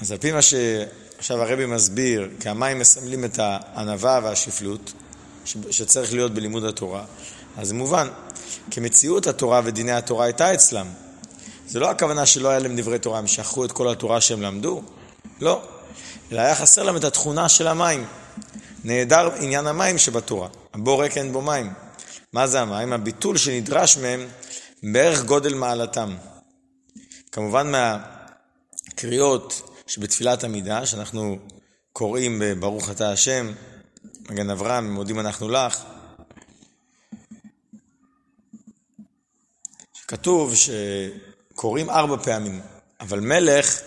אז 0.00 0.12
על 0.12 0.18
פי 0.18 0.32
מה 0.32 0.42
שעכשיו 0.42 1.42
הרבי 1.42 1.66
מסביר, 1.66 2.30
כי 2.40 2.48
המים 2.48 2.78
מסמלים 2.78 3.24
את 3.24 3.38
הענווה 3.38 4.20
והשפלות 4.22 4.92
שצריך 5.44 6.12
להיות 6.12 6.34
בלימוד 6.34 6.64
התורה, 6.64 7.04
אז 7.56 7.68
זה 7.68 7.74
מובן. 7.74 8.08
כמציאות 8.70 9.26
התורה 9.26 9.60
ודיני 9.64 9.92
התורה 9.92 10.24
הייתה 10.24 10.54
אצלם. 10.54 10.86
זה 11.66 11.80
לא 11.80 11.90
הכוונה 11.90 12.26
שלא 12.26 12.48
היה 12.48 12.58
להם 12.58 12.76
דברי 12.76 12.98
תורה, 12.98 13.18
הם 13.18 13.26
שכחו 13.26 13.64
את 13.64 13.72
כל 13.72 13.88
התורה 13.88 14.20
שהם 14.20 14.42
למדו, 14.42 14.82
לא. 15.40 15.62
אלא 16.32 16.40
היה 16.40 16.54
חסר 16.54 16.82
להם 16.82 16.96
את 16.96 17.04
התכונה 17.04 17.48
של 17.48 17.66
המים. 17.66 18.06
נהדר 18.84 19.30
עניין 19.40 19.66
המים 19.66 19.98
שבתורה. 19.98 20.48
הבור 20.74 21.02
ריק 21.02 21.16
אין 21.16 21.32
בו 21.32 21.42
מים. 21.42 21.72
מה 22.32 22.46
זה 22.46 22.60
המים? 22.60 22.92
הביטול 22.92 23.36
שנדרש 23.36 23.96
מהם 23.96 24.28
בערך 24.82 25.24
גודל 25.24 25.54
מעלתם. 25.54 26.16
כמובן 27.32 27.72
מהקריאות 27.72 29.62
שבתפילת 29.86 30.44
עמידה, 30.44 30.86
שאנחנו 30.86 31.38
קוראים 31.92 32.42
בברוך 32.44 32.90
אתה 32.90 33.12
השם, 33.12 33.52
מגן 34.30 34.50
אברהם, 34.50 34.92
מודים 34.92 35.20
אנחנו 35.20 35.48
לך, 35.48 35.82
כתוב 40.08 40.54
שקוראים 40.54 41.90
ארבע 41.90 42.16
פעמים, 42.16 42.60
אבל 43.00 43.20
מלך, 43.20 43.80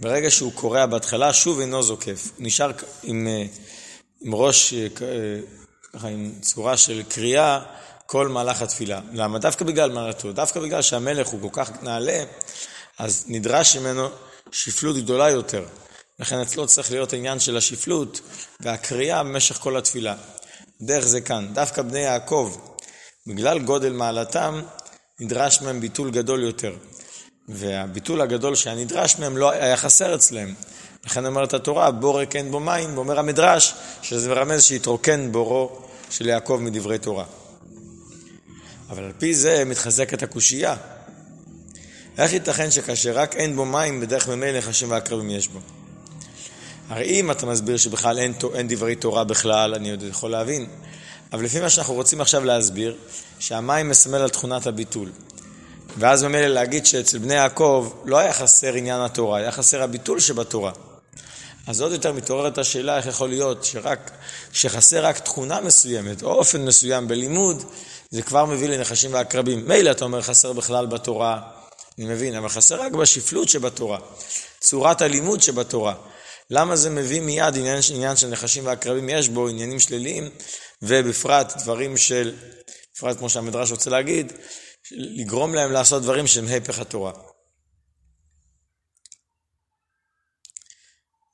ברגע 0.00 0.30
שהוא 0.30 0.52
קורע 0.52 0.86
בהתחלה, 0.86 1.32
שוב 1.32 1.60
אינו 1.60 1.82
זוקף. 1.82 2.30
הוא 2.36 2.46
נשאר 2.46 2.70
עם, 3.02 3.26
אה, 3.26 3.44
עם 4.20 4.34
ראש, 4.34 4.74
אה, 4.74 4.86
ככה 5.92 6.08
עם 6.08 6.32
צורה 6.40 6.76
של 6.76 7.02
קריאה 7.08 7.60
כל 8.06 8.28
מהלך 8.28 8.62
התפילה. 8.62 9.00
למה? 9.12 9.38
דווקא 9.38 9.64
בגלל 9.64 9.90
מעלתו, 9.90 10.32
דווקא 10.32 10.60
בגלל 10.60 10.82
שהמלך 10.82 11.28
הוא 11.28 11.40
כל 11.40 11.62
כך 11.62 11.82
נעלה, 11.82 12.24
אז 12.98 13.24
נדרש 13.28 13.76
ממנו 13.76 14.08
שפלות 14.52 14.96
גדולה 14.96 15.30
יותר. 15.30 15.64
לכן 16.18 16.40
אצלו 16.40 16.66
צריך 16.66 16.90
להיות 16.90 17.12
העניין 17.12 17.40
של 17.40 17.56
השפלות 17.56 18.20
והקריאה 18.60 19.22
במשך 19.22 19.56
כל 19.56 19.76
התפילה. 19.76 20.14
דרך 20.80 21.06
זה 21.06 21.20
כאן. 21.20 21.48
דווקא 21.52 21.82
בני 21.82 21.98
יעקב, 21.98 22.56
בגלל 23.26 23.58
גודל 23.58 23.92
מעלתם, 23.92 24.62
נדרש 25.20 25.62
מהם 25.62 25.80
ביטול 25.80 26.10
גדול 26.10 26.42
יותר. 26.42 26.76
והביטול 27.48 28.20
הגדול 28.20 28.54
שהיה 28.54 28.76
נדרש 28.76 29.18
מהם 29.18 29.36
לא 29.36 29.50
היה 29.50 29.76
חסר 29.76 30.14
אצלם. 30.14 30.54
לכן 31.06 31.26
אומרת 31.26 31.54
התורה, 31.54 31.90
בורק 31.90 32.36
אין 32.36 32.50
בו 32.50 32.60
מים, 32.60 32.94
ואומר 32.94 33.18
המדרש, 33.18 33.74
שזה 34.02 34.28
מרמז 34.28 34.62
שהתרוקן 34.62 35.32
בורו 35.32 35.78
של 36.10 36.26
יעקב 36.26 36.58
מדברי 36.62 36.98
תורה. 36.98 37.24
אבל 38.90 39.04
על 39.04 39.12
פי 39.18 39.34
זה 39.34 39.64
מתחזקת 39.64 40.22
הקושייה. 40.22 40.76
איך 42.18 42.32
ייתכן 42.32 42.70
שכאשר 42.70 43.12
רק 43.18 43.36
אין 43.36 43.56
בו 43.56 43.64
מים, 43.64 44.00
בדרך 44.00 44.28
ממילא 44.28 44.58
נשים 44.68 44.90
ועקרבים 44.90 45.30
יש 45.30 45.48
בו? 45.48 45.60
הרי 46.88 47.04
אם 47.04 47.30
אתה 47.30 47.46
מסביר 47.46 47.76
שבכלל 47.76 48.18
אין, 48.18 48.34
אין 48.54 48.68
דברי 48.68 48.94
תורה 48.94 49.24
בכלל, 49.24 49.74
אני 49.74 49.90
עוד 49.90 50.02
יכול 50.02 50.30
להבין. 50.30 50.66
אבל 51.32 51.44
לפי 51.44 51.60
מה 51.60 51.70
שאנחנו 51.70 51.94
רוצים 51.94 52.20
עכשיו 52.20 52.44
להסביר, 52.44 52.96
שהמים 53.38 53.88
מסמל 53.88 54.18
על 54.18 54.28
תכונת 54.28 54.66
הביטול. 54.66 55.10
ואז 55.98 56.24
ממילא 56.24 56.46
להגיד 56.46 56.86
שאצל 56.86 57.18
בני 57.18 57.34
יעקב 57.34 57.92
לא 58.04 58.18
היה 58.18 58.32
חסר 58.32 58.74
עניין 58.74 59.00
התורה, 59.00 59.38
היה 59.38 59.52
חסר 59.52 59.82
הביטול 59.82 60.20
שבתורה. 60.20 60.72
אז 61.66 61.80
עוד 61.80 61.92
יותר 61.92 62.12
מתעוררת 62.12 62.58
השאלה 62.58 62.96
איך 62.96 63.06
יכול 63.06 63.28
להיות 63.28 63.64
שרק, 63.64 64.10
שחסר 64.52 65.04
רק 65.04 65.18
תכונה 65.18 65.60
מסוימת 65.60 66.22
או 66.22 66.32
אופן 66.32 66.64
מסוים 66.64 67.08
בלימוד, 67.08 67.62
זה 68.10 68.22
כבר 68.22 68.44
מביא 68.44 68.68
לנחשים 68.68 69.14
ועקרבים. 69.14 69.68
מילא 69.68 69.90
אתה 69.90 70.04
אומר 70.04 70.22
חסר 70.22 70.52
בכלל 70.52 70.86
בתורה, 70.86 71.40
אני 71.98 72.06
מבין, 72.06 72.34
אבל 72.34 72.48
חסר 72.48 72.80
רק 72.80 72.92
בשפלות 72.92 73.48
שבתורה, 73.48 73.98
צורת 74.60 75.02
הלימוד 75.02 75.42
שבתורה. 75.42 75.94
למה 76.50 76.76
זה 76.76 76.90
מביא 76.90 77.20
מיד 77.20 77.56
עניין, 77.56 77.80
עניין 77.94 78.16
של 78.16 78.28
נחשים 78.28 78.66
ועקרבים? 78.66 79.08
יש 79.08 79.28
בו 79.28 79.48
עניינים 79.48 79.80
שליליים, 79.80 80.30
ובפרט 80.82 81.52
דברים 81.56 81.96
של, 81.96 82.36
בפרט 82.94 83.18
כמו 83.18 83.30
שהמדרש 83.30 83.70
רוצה 83.70 83.90
להגיד, 83.90 84.32
לגרום 84.90 85.54
להם 85.54 85.72
לעשות 85.72 86.02
דברים 86.02 86.26
שהם 86.26 86.48
הפך 86.48 86.78
התורה. 86.78 87.12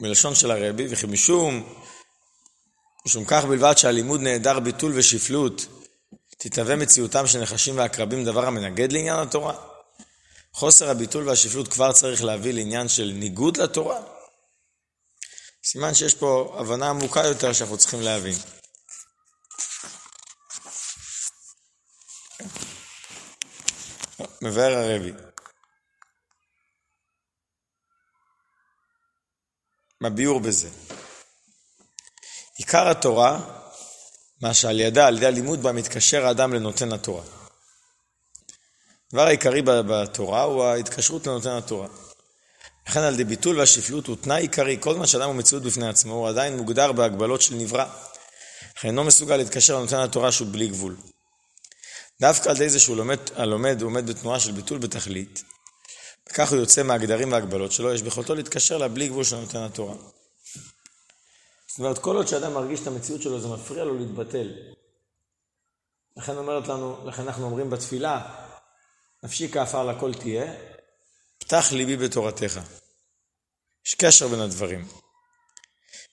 מלשון 0.00 0.34
של 0.34 0.50
הרבי, 0.50 0.86
וכי 0.90 1.06
משום, 1.06 1.74
משום 3.06 3.24
כך 3.24 3.44
בלבד 3.44 3.78
שהלימוד 3.78 4.20
נעדר 4.20 4.60
ביטול 4.60 4.92
ושפלות, 4.94 5.66
תתהווה 6.38 6.76
מציאותם 6.76 7.26
של 7.26 7.40
נחשים 7.40 7.78
ועקרבים 7.78 8.24
דבר 8.24 8.46
המנגד 8.46 8.92
לעניין 8.92 9.18
התורה? 9.18 9.54
חוסר 10.52 10.90
הביטול 10.90 11.28
והשפלות 11.28 11.68
כבר 11.68 11.92
צריך 11.92 12.24
להביא 12.24 12.52
לעניין 12.52 12.88
של 12.88 13.12
ניגוד 13.14 13.56
לתורה? 13.56 14.00
סימן 15.72 15.94
שיש 15.94 16.14
פה 16.14 16.56
הבנה 16.58 16.90
עמוקה 16.90 17.20
יותר 17.24 17.52
שאנחנו 17.52 17.78
צריכים 17.78 18.00
להבין. 18.00 18.34
מבאר 24.42 24.72
הרבי. 24.72 25.12
בביאור 30.02 30.40
בזה. 30.40 30.68
עיקר 32.56 32.88
התורה, 32.88 33.40
מה 34.42 34.54
שעל 34.54 34.80
ידה, 34.80 35.06
על 35.06 35.16
ידי 35.16 35.26
הלימוד 35.26 35.62
בה, 35.62 35.72
מתקשר 35.72 36.26
האדם 36.26 36.54
לנותן 36.54 36.92
התורה. 36.92 37.22
הדבר 39.06 39.26
העיקרי 39.26 39.62
בתורה 39.62 40.42
הוא 40.42 40.64
ההתקשרות 40.64 41.26
לנותן 41.26 41.50
התורה. 41.50 42.09
לכן 42.90 43.00
על 43.00 43.14
ידי 43.14 43.24
ביטול 43.24 43.58
והשפלות 43.58 44.06
הוא 44.06 44.16
תנאי 44.20 44.42
עיקרי, 44.42 44.76
כל 44.80 44.94
זמן 44.94 45.06
שאדם 45.06 45.28
הוא 45.28 45.34
מציאות 45.34 45.62
בפני 45.62 45.88
עצמו, 45.88 46.14
הוא 46.14 46.28
עדיין 46.28 46.56
מוגדר 46.56 46.92
בהגבלות 46.92 47.42
של 47.42 47.54
נברא. 47.54 47.86
לכן 48.76 48.88
אינו 48.88 49.04
מסוגל 49.04 49.36
להתקשר 49.36 49.78
לנותן 49.78 49.96
התורה 49.96 50.32
שהוא 50.32 50.48
בלי 50.52 50.68
גבול. 50.68 50.96
דווקא 52.20 52.48
על 52.48 52.56
ידי 52.56 52.68
זה 52.68 52.80
שהוא 52.80 52.96
לומד, 52.96 53.18
הלומד 53.36 53.82
עומד 53.82 54.10
בתנועה 54.10 54.40
של 54.40 54.52
ביטול 54.52 54.78
בתכלית, 54.78 55.44
וכך 56.30 56.50
הוא 56.50 56.58
יוצא 56.58 56.82
מהגדרים 56.82 57.32
וההגבלות 57.32 57.72
שלו, 57.72 57.92
יש 57.92 58.02
ביכולתו 58.02 58.34
להתקשר 58.34 58.78
לה 58.78 58.88
בלי 58.88 59.08
גבול 59.08 59.24
של 59.24 59.36
נותן 59.36 59.58
התורה. 59.58 59.94
זאת 61.68 61.78
אומרת, 61.78 61.98
כל 61.98 62.16
עוד 62.16 62.28
שאדם 62.28 62.54
מרגיש 62.54 62.80
את 62.80 62.86
המציאות 62.86 63.22
שלו, 63.22 63.40
זה 63.40 63.48
מפריע 63.48 63.84
לו 63.84 63.98
להתבטל. 63.98 64.52
לכן 66.16 66.36
אומרת 66.36 66.68
לנו, 66.68 67.06
לכן 67.06 67.22
אנחנו 67.22 67.44
אומרים 67.44 67.70
בתפילה, 67.70 68.20
נפשי 69.22 69.52
כעפר 69.52 69.86
לכל 69.86 70.14
תהיה, 70.14 70.52
פתח 71.38 71.72
ליבי 71.72 71.96
בתורתך. 71.96 72.60
יש 73.86 73.94
קשר 73.94 74.28
בין 74.28 74.40
הדברים. 74.40 74.88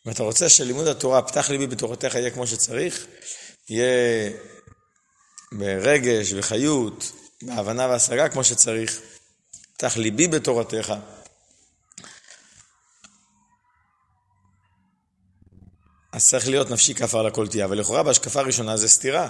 אם 0.07 0.11
אתה 0.11 0.23
רוצה 0.23 0.49
שלימוד 0.49 0.87
התורה, 0.87 1.21
פתח 1.21 1.49
ליבי 1.49 1.67
בתורתך, 1.67 2.15
יהיה 2.15 2.31
כמו 2.31 2.47
שצריך, 2.47 3.05
יהיה 3.69 4.31
ברגש 5.51 6.33
וחיות, 6.33 7.11
בהבנה 7.41 7.87
והשגה 7.87 8.29
כמו 8.29 8.43
שצריך, 8.43 9.01
פתח 9.73 9.97
ליבי 9.97 10.27
בתורתך. 10.27 10.93
אז 16.11 16.29
צריך 16.29 16.47
להיות 16.47 16.69
נפשי 16.69 16.93
כפר 16.93 17.21
לכל 17.23 17.47
תהיה, 17.47 17.65
אבל 17.65 17.77
לכאורה 17.77 18.03
בהשקפה 18.03 18.39
הראשונה 18.39 18.77
זה 18.77 18.89
סתירה. 18.89 19.29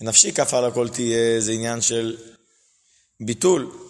נפשי 0.00 0.32
כפר 0.32 0.68
לכל 0.68 0.88
תהיה 0.88 1.40
זה 1.40 1.52
עניין 1.52 1.80
של 1.80 2.16
ביטול, 3.20 3.88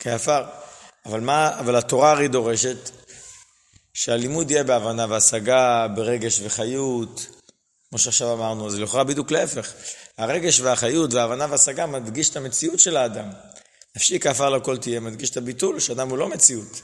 כעפר. 0.00 0.61
אבל 1.06 1.20
מה, 1.20 1.58
אבל 1.58 1.76
התורה 1.76 2.10
הרי 2.10 2.28
דורשת 2.28 2.90
שהלימוד 3.94 4.50
יהיה 4.50 4.64
בהבנה 4.64 5.06
והשגה, 5.08 5.86
ברגש 5.88 6.40
וחיות, 6.42 7.26
כמו 7.88 7.98
שעכשיו 7.98 8.32
אמרנו, 8.32 8.70
זה 8.70 8.80
לכאורה 8.80 9.04
בדיוק 9.04 9.30
להפך. 9.30 9.72
הרגש 10.18 10.60
והחיות 10.60 11.14
וההבנה 11.14 11.46
והשגה 11.50 11.86
מדגיש 11.86 12.30
את 12.30 12.36
המציאות 12.36 12.80
של 12.80 12.96
האדם. 12.96 13.30
נפשי 13.96 14.20
כעפר 14.20 14.50
לכל 14.50 14.76
תהיה, 14.76 15.00
מדגיש 15.00 15.30
את 15.30 15.36
הביטול, 15.36 15.80
שאדם 15.80 16.10
הוא 16.10 16.18
לא 16.18 16.28
מציאות. 16.28 16.82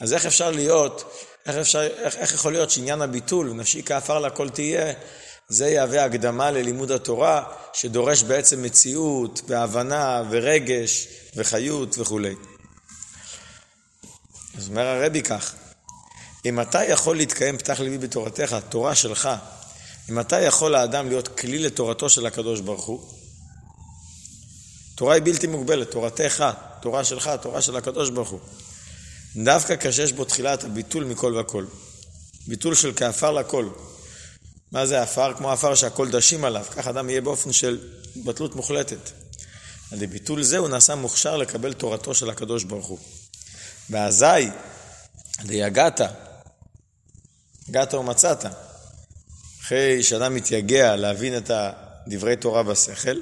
אז 0.00 0.12
איך 0.12 0.26
אפשר 0.26 0.50
להיות, 0.50 1.12
איך, 1.46 1.56
אפשר, 1.56 1.82
איך, 1.82 2.16
איך 2.16 2.34
יכול 2.34 2.52
להיות 2.52 2.70
שעניין 2.70 3.02
הביטול, 3.02 3.52
נפשי 3.52 3.82
כעפר 3.82 4.18
לכל 4.18 4.48
תהיה, 4.48 4.92
זה 5.48 5.68
יהווה 5.68 6.04
הקדמה 6.04 6.50
ללימוד 6.50 6.90
התורה, 6.90 7.44
שדורש 7.72 8.22
בעצם 8.22 8.62
מציאות, 8.62 9.40
והבנה, 9.46 10.22
ורגש, 10.30 11.08
וחיות 11.36 11.98
וכולי. 11.98 12.34
אז 14.58 14.68
אומר 14.68 14.86
הרבי 14.86 15.22
כך, 15.22 15.54
אם 16.44 16.60
אתה 16.60 16.84
יכול 16.84 17.16
להתקיים 17.16 17.58
פתח 17.58 17.80
ליבי 17.80 17.98
בתורתך, 17.98 18.56
תורה 18.68 18.94
שלך, 18.94 19.28
אם 20.10 20.20
אתה 20.20 20.40
יכול 20.40 20.74
האדם 20.74 21.08
להיות 21.08 21.28
כלי 21.28 21.58
לתורתו 21.58 22.08
של 22.08 22.26
הקדוש 22.26 22.60
ברוך 22.60 22.84
הוא, 22.84 23.00
תורה 24.94 25.14
היא 25.14 25.22
בלתי 25.22 25.46
מוגבלת, 25.46 25.90
תורתך, 25.90 26.44
תורה 26.82 27.04
שלך, 27.04 27.30
תורה 27.42 27.62
של 27.62 27.76
הקדוש 27.76 28.10
ברוך 28.10 28.28
הוא. 28.28 28.40
דווקא 29.36 29.74
כשיש 29.80 30.12
בו 30.12 30.24
תחילת 30.24 30.64
הביטול 30.64 31.04
מכל 31.04 31.40
וכל. 31.40 31.64
ביטול 32.46 32.74
של 32.74 32.92
כעפר 32.96 33.32
לכל. 33.32 33.68
מה 34.72 34.86
זה 34.86 35.02
עפר? 35.02 35.34
כמו 35.34 35.52
עפר 35.52 35.74
שהכל 35.74 36.10
דשים 36.10 36.44
עליו. 36.44 36.64
כך 36.76 36.86
אדם 36.86 37.10
יהיה 37.10 37.20
באופן 37.20 37.52
של 37.52 37.88
בטלות 38.16 38.56
מוחלטת. 38.56 39.10
על 39.92 40.06
ביטול 40.06 40.42
זה 40.42 40.58
הוא 40.58 40.68
נעשה 40.68 40.94
מוכשר 40.94 41.36
לקבל 41.36 41.72
תורתו 41.72 42.14
של 42.14 42.30
הקדוש 42.30 42.64
ברוך 42.64 42.86
הוא. 42.86 42.98
ואזי, 43.90 44.50
דיגעת, 45.44 46.00
הגעת 47.68 47.94
ומצאת. 47.94 48.44
אחרי 49.60 50.02
שאדם 50.02 50.34
מתייגע 50.34 50.96
להבין 50.96 51.36
את 51.36 51.50
דברי 52.08 52.36
תורה 52.36 52.62
בשכל, 52.62 53.16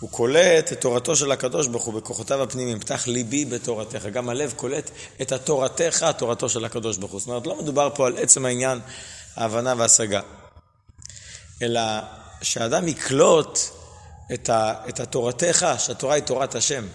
הוא 0.00 0.10
קולט 0.10 0.72
את 0.72 0.80
תורתו 0.80 1.16
של 1.16 1.32
הקדוש 1.32 1.66
ברוך 1.66 1.84
הוא 1.84 1.94
בכוחותיו 1.94 2.42
הפנימיים. 2.42 2.80
פתח 2.80 3.06
ליבי 3.06 3.44
בתורתך. 3.44 4.06
גם 4.12 4.28
הלב 4.28 4.52
קולט 4.56 4.90
את 5.22 5.32
התורתך, 5.32 6.06
תורתו 6.18 6.48
של 6.48 6.64
הקדוש 6.64 6.96
ברוך 6.96 7.12
הוא. 7.12 7.20
זאת 7.20 7.28
אומרת, 7.28 7.46
לא 7.46 7.62
מדובר 7.62 7.90
פה 7.94 8.06
על 8.06 8.18
עצם 8.18 8.44
העניין, 8.44 8.80
ההבנה 9.36 9.74
וההשגה. 9.78 10.20
אלא 11.62 11.80
שאדם 12.42 12.88
יקלוט 12.88 13.58
את, 14.34 14.48
ה, 14.48 14.74
את 14.88 15.00
התורתך, 15.00 15.66
שהתורה 15.78 16.14
היא 16.14 16.22
תורת 16.22 16.54
השם. 16.54 16.86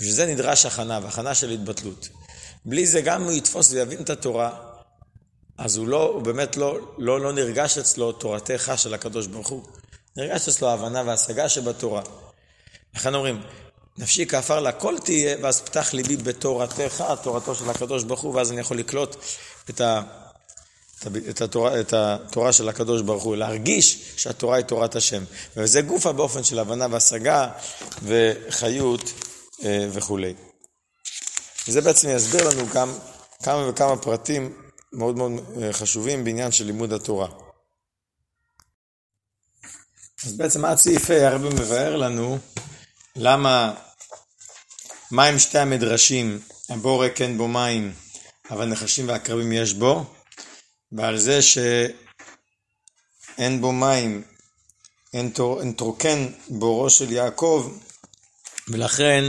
בשביל 0.00 0.14
זה 0.14 0.26
נדרש 0.26 0.66
הכנה, 0.66 1.00
והכנה 1.02 1.34
של 1.34 1.50
התבטלות. 1.50 2.08
בלי 2.64 2.86
זה 2.86 3.00
גם 3.00 3.22
הוא 3.22 3.32
יתפוס 3.32 3.72
ויבין 3.72 4.02
את 4.02 4.10
התורה, 4.10 4.50
אז 5.58 5.76
הוא 5.76 5.88
לא, 5.88 6.02
הוא 6.02 6.22
באמת 6.22 6.56
לא, 6.56 6.78
לא, 6.98 7.20
לא 7.20 7.32
נרגש 7.32 7.78
אצלו 7.78 8.12
תורתך 8.12 8.72
של 8.76 8.94
הקדוש 8.94 9.26
ברוך 9.26 9.48
הוא. 9.48 9.62
נרגש 10.16 10.48
אצלו 10.48 10.68
ההבנה 10.68 11.02
וההשגה 11.06 11.48
שבתורה. 11.48 12.02
לכן 12.94 13.14
אומרים, 13.14 13.42
נפשי 13.98 14.26
כעפר 14.26 14.60
לכל 14.60 14.98
תהיה, 15.04 15.36
ואז 15.42 15.60
פתח 15.60 15.94
ליבי 15.94 16.16
בתורתך, 16.16 17.04
תורתו 17.22 17.54
של 17.54 17.70
הקדוש 17.70 18.04
ברוך 18.04 18.20
הוא, 18.20 18.34
ואז 18.34 18.52
אני 18.52 18.60
יכול 18.60 18.78
לקלוט 18.78 19.16
את, 19.70 19.80
ה, 19.80 20.02
את, 21.30 21.40
התורה, 21.40 21.80
את 21.80 21.92
התורה 21.92 22.52
של 22.52 22.68
הקדוש 22.68 23.02
ברוך 23.02 23.22
הוא, 23.22 23.36
להרגיש 23.36 24.12
שהתורה 24.16 24.56
היא 24.56 24.64
תורת 24.64 24.96
השם. 24.96 25.24
וזה 25.56 25.80
גופה 25.80 26.12
באופן 26.12 26.44
של 26.44 26.58
הבנה 26.58 26.86
והשגה 26.90 27.48
וחיות 28.02 29.12
וכולי. 29.64 30.34
וזה 31.68 31.80
בעצם 31.80 32.08
יסביר 32.08 32.48
לנו 32.48 32.66
גם 32.74 32.92
כמה 33.42 33.68
וכמה 33.68 33.96
פרטים 33.96 34.62
מאוד 34.92 35.16
מאוד 35.16 35.32
אה, 35.62 35.72
חשובים 35.72 36.24
בעניין 36.24 36.52
של 36.52 36.64
לימוד 36.64 36.92
התורה. 36.92 37.28
אז 40.26 40.32
בעצם 40.32 40.64
עד 40.64 40.76
סעיף 40.76 41.10
ה' 41.10 41.28
הרב 41.28 41.42
מבאר 41.42 41.96
לנו 41.96 42.38
למה, 43.16 43.74
מה 45.10 45.24
הם 45.24 45.38
שתי 45.38 45.58
המדרשים, 45.58 46.40
הבורא 46.68 47.08
כן 47.14 47.38
בו 47.38 47.48
מים, 47.48 47.92
אבל 48.50 48.64
נחשים 48.64 49.08
ועקרבים 49.08 49.52
יש 49.52 49.72
בו, 49.72 50.04
ועל 50.92 51.18
זה 51.18 51.42
שאין 51.42 51.80
בו 53.60 53.72
מים, 53.72 54.22
אין, 55.14 55.30
תור, 55.30 55.60
אין 55.60 55.72
תרוקן 55.72 56.26
בורו 56.48 56.90
של 56.90 57.12
יעקב, 57.12 57.78
ולכן 58.70 59.24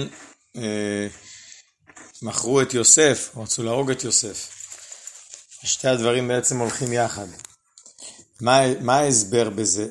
אה, 0.55 1.07
מכרו 2.21 2.61
את 2.61 2.73
יוסף, 2.73 3.31
רצו 3.37 3.63
להרוג 3.63 3.91
את 3.91 4.03
יוסף. 4.03 4.49
שתי 5.63 5.87
הדברים 5.87 6.27
בעצם 6.27 6.59
הולכים 6.59 6.93
יחד. 6.93 7.27
מה, 8.41 8.79
מה 8.81 8.97
ההסבר 8.97 9.49
בזה? 9.49 9.87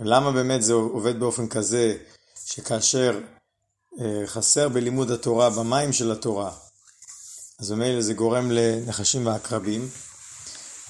למה 0.00 0.32
באמת 0.32 0.62
זה 0.62 0.72
עובד 0.72 1.20
באופן 1.20 1.48
כזה, 1.48 1.96
שכאשר 2.46 3.20
אה, 4.00 4.26
חסר 4.26 4.68
בלימוד 4.68 5.10
התורה, 5.10 5.50
במים 5.50 5.92
של 5.92 6.12
התורה, 6.12 6.52
אז 7.60 7.70
ממילא 7.72 8.02
זה 8.02 8.14
גורם 8.14 8.50
לנחשים 8.50 9.26
ועקרבים. 9.26 9.88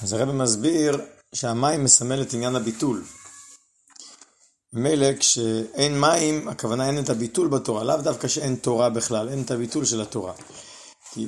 אז 0.02 0.12
הרב 0.12 0.32
מסביר 0.32 1.00
שהמים 1.34 1.84
מסמל 1.84 2.22
את 2.22 2.34
עניין 2.34 2.56
הביטול. 2.56 3.04
ממילא 4.72 5.06
כשאין 5.18 6.00
מים, 6.00 6.48
הכוונה 6.48 6.86
אין 6.86 6.98
את 6.98 7.08
הביטול 7.08 7.48
בתורה, 7.48 7.84
לאו 7.84 7.96
דווקא 7.96 8.28
שאין 8.28 8.56
תורה 8.56 8.90
בכלל, 8.90 9.28
אין 9.28 9.42
את 9.42 9.50
הביטול 9.50 9.84
של 9.84 10.00
התורה. 10.00 10.32
כי 11.12 11.26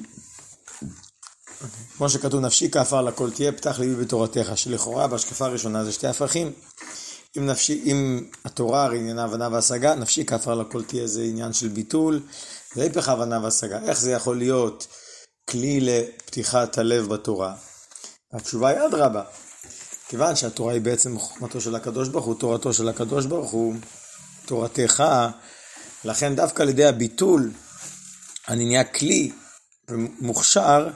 כמו 1.96 2.10
שכתוב, 2.10 2.40
נפשי 2.40 2.70
כעפר 2.70 3.02
לכל 3.02 3.30
תהיה, 3.30 3.52
פתח 3.52 3.78
ליבי 3.78 4.04
בתורתך, 4.04 4.52
שלכאורה 4.54 5.06
בהשקפה 5.06 5.46
הראשונה 5.46 5.84
זה 5.84 5.92
שתי 5.92 6.06
הפכים. 6.06 6.52
אם, 7.36 7.46
נפשי, 7.46 7.82
אם 7.84 8.28
התורה 8.44 8.84
הרי 8.84 8.98
עניינה 8.98 9.24
הבנה 9.24 9.48
והשגה, 9.52 9.94
נפשי 9.94 10.26
כעפר 10.26 10.54
לכל 10.54 10.84
תהיה 10.84 11.06
זה 11.06 11.22
עניין 11.22 11.52
של 11.52 11.68
ביטול, 11.68 12.20
והיפך 12.76 13.08
הבנה 13.08 13.40
והשגה. 13.42 13.78
איך 13.82 14.00
זה 14.00 14.12
יכול 14.12 14.38
להיות 14.38 14.86
כלי 15.50 15.80
לפתיחת 15.80 16.78
הלב 16.78 17.08
בתורה? 17.08 17.54
התשובה 18.32 18.68
היא 18.68 18.86
אדרבה. 18.86 19.22
כיוון 20.08 20.36
שהתורה 20.36 20.72
היא 20.72 20.80
בעצם 20.80 21.18
חוכמתו 21.18 21.60
של 21.60 21.74
הקדוש 21.74 22.08
ברוך 22.08 22.24
הוא, 22.24 22.34
תורתו 22.34 22.72
של 22.72 22.88
הקדוש 22.88 23.26
ברוך 23.26 23.50
הוא, 23.50 23.74
תורתך, 24.46 25.04
לכן 26.04 26.36
דווקא 26.36 26.62
על 26.62 26.68
ידי 26.68 26.84
הביטול 26.84 27.50
אני 28.48 28.64
נהיה 28.64 28.84
כלי 28.84 29.32
ומוכשר 29.88 30.88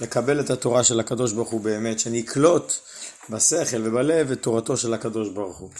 לקבל 0.00 0.40
את 0.40 0.50
התורה 0.50 0.84
של 0.84 1.00
הקדוש 1.00 1.32
ברוך 1.32 1.48
הוא 1.48 1.60
באמת, 1.60 1.98
שאני 1.98 2.20
אקלוט 2.20 2.72
בשכל 3.30 3.88
ובלב 3.88 4.30
את 4.30 4.42
תורתו 4.42 4.76
של 4.76 4.94
הקדוש 4.94 5.28
ברוך 5.28 5.58
הוא. 5.58 5.70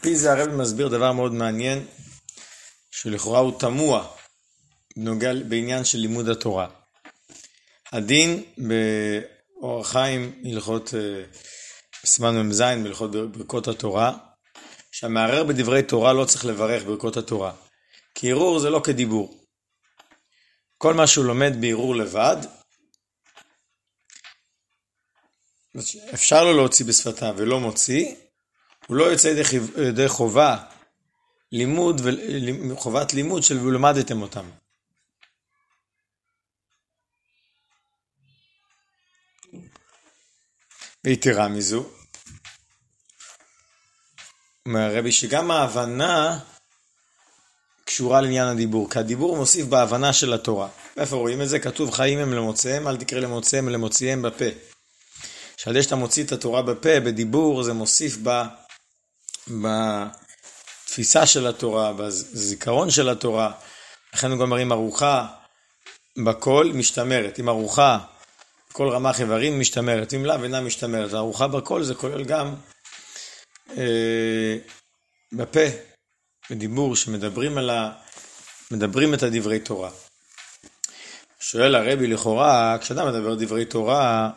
פי 0.00 0.16
זה 0.16 0.32
הרב 0.32 0.48
מסביר 0.48 0.88
דבר 0.88 1.12
מאוד 1.12 1.32
מעניין, 1.32 1.86
שלכאורה 2.90 3.38
הוא 3.38 3.58
תמוה 3.58 4.06
בנוגע 4.96 5.32
בעניין 5.48 5.84
של 5.84 5.98
לימוד 5.98 6.28
התורה. 6.28 6.68
הדין 7.92 8.42
באור 8.58 9.80
החיים, 9.80 10.42
הלכות 10.44 10.94
אה, 10.94 11.24
סימן 12.04 12.48
מ"ז 12.48 12.60
בהלכות 12.60 13.10
ברכות 13.10 13.68
התורה, 13.68 14.16
שהמערער 14.92 15.44
בדברי 15.44 15.82
תורה 15.82 16.12
לא 16.12 16.24
צריך 16.24 16.44
לברך 16.44 16.82
ברכות 16.84 17.16
התורה. 17.16 17.52
כי 18.14 18.30
ערעור 18.30 18.58
זה 18.58 18.70
לא 18.70 18.80
כדיבור. 18.84 19.44
כל 20.78 20.94
מה 20.94 21.06
שהוא 21.06 21.24
לומד 21.24 21.52
בערעור 21.60 21.96
לבד, 21.96 22.36
אפשר 26.14 26.44
לו 26.44 26.52
להוציא 26.52 26.84
בשפתיו 26.84 27.34
ולא 27.36 27.60
מוציא, 27.60 28.14
הוא 28.86 28.96
לא 28.96 29.04
יוצא 29.04 29.28
ידי, 29.28 30.08
חובה, 30.08 30.56
לימוד, 31.52 32.00
חובת 32.74 33.14
לימוד 33.14 33.42
של 33.42 33.58
ולמדתם 33.58 34.22
אותם. 34.22 34.50
ויתרה 41.04 41.48
מזו, 41.48 41.84
אומר 44.66 44.80
הרבי 44.80 45.12
שגם 45.12 45.50
ההבנה 45.50 46.38
קשורה 47.84 48.20
לעניין 48.20 48.48
הדיבור, 48.48 48.90
כי 48.90 48.98
הדיבור 48.98 49.36
מוסיף 49.36 49.66
בהבנה 49.66 50.12
של 50.12 50.32
התורה. 50.32 50.68
איפה 50.96 51.16
רואים 51.16 51.42
את 51.42 51.48
זה? 51.48 51.58
כתוב 51.58 51.90
חיים 51.90 52.18
הם 52.18 52.32
למוצאיהם, 52.32 52.88
אל 52.88 52.96
תקרא 52.96 53.20
למוצאיהם 53.20 53.68
למוציאיהם 53.68 54.22
בפה. 54.22 54.44
שעל 55.56 55.74
זה 55.74 55.82
שאתה 55.82 55.96
מוציא 55.96 56.24
את 56.24 56.32
התורה 56.32 56.62
בפה, 56.62 57.00
בדיבור, 57.00 57.62
זה 57.62 57.72
מוסיף 57.72 58.16
ב... 58.22 58.42
בתפיסה 59.48 61.26
של 61.26 61.46
התורה, 61.46 61.92
בזיכרון 61.92 62.90
של 62.90 63.08
התורה. 63.08 63.52
לכן 64.14 64.30
גם 64.30 64.40
אומר 64.40 64.62
אם 64.62 64.72
ארוחה 64.72 65.26
בקול 66.24 66.72
משתמרת, 66.72 67.38
אם 67.40 67.48
ארוחה 67.48 67.98
כל 68.76 68.88
רמ"ח 68.88 69.20
איברים 69.20 69.60
משתמרת, 69.60 70.14
אם 70.14 70.24
לאו 70.24 70.44
אינה 70.44 70.60
משתמרת. 70.60 71.14
ארוחה 71.14 71.48
בקול 71.48 71.82
זה 71.82 71.94
כולל 71.94 72.24
גם 72.24 72.54
אה, 73.76 74.56
בפה, 75.32 75.60
בדיבור, 76.50 76.96
שמדברים 76.96 77.58
על 77.58 77.70
ה... 77.70 77.92
מדברים 78.70 79.14
את 79.14 79.22
הדברי 79.22 79.60
תורה. 79.60 79.90
שואל 81.40 81.74
הרבי 81.74 82.06
לכאורה, 82.06 82.78
כשאדם 82.80 83.08
מדבר 83.08 83.34
דברי 83.34 83.64
תורה, 83.64 84.30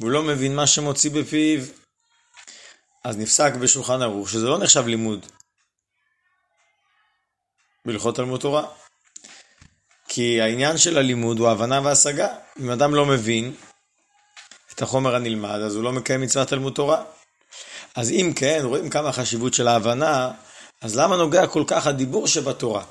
והוא 0.00 0.10
לא 0.10 0.22
מבין 0.22 0.56
מה 0.56 0.66
שמוציא 0.66 1.10
בפיו, 1.10 1.64
אז 3.04 3.16
נפסק 3.16 3.52
בשולחן 3.54 4.02
ערוך 4.02 4.28
שזה 4.28 4.46
לא 4.46 4.58
נחשב 4.58 4.86
לימוד 4.86 5.26
בהלכות 7.86 8.16
תלמוד 8.16 8.40
תורה. 8.40 8.81
כי 10.14 10.40
העניין 10.40 10.78
של 10.78 10.98
הלימוד 10.98 11.38
הוא 11.38 11.48
הבנה 11.48 11.80
והשגה. 11.84 12.28
אם 12.60 12.70
אדם 12.70 12.94
לא 12.94 13.06
מבין 13.06 13.52
את 14.74 14.82
החומר 14.82 15.14
הנלמד, 15.14 15.60
אז 15.66 15.74
הוא 15.76 15.84
לא 15.84 15.92
מקיים 15.92 16.20
מצוות 16.20 16.48
תלמוד 16.48 16.72
תורה. 16.72 17.02
אז 17.94 18.10
אם 18.10 18.32
כן, 18.36 18.60
רואים 18.64 18.90
כמה 18.90 19.08
החשיבות 19.08 19.54
של 19.54 19.68
ההבנה, 19.68 20.30
אז 20.80 20.96
למה 20.96 21.16
נוגע 21.16 21.46
כל 21.46 21.64
כך 21.66 21.86
הדיבור 21.86 22.26
שבתורה? 22.26 22.84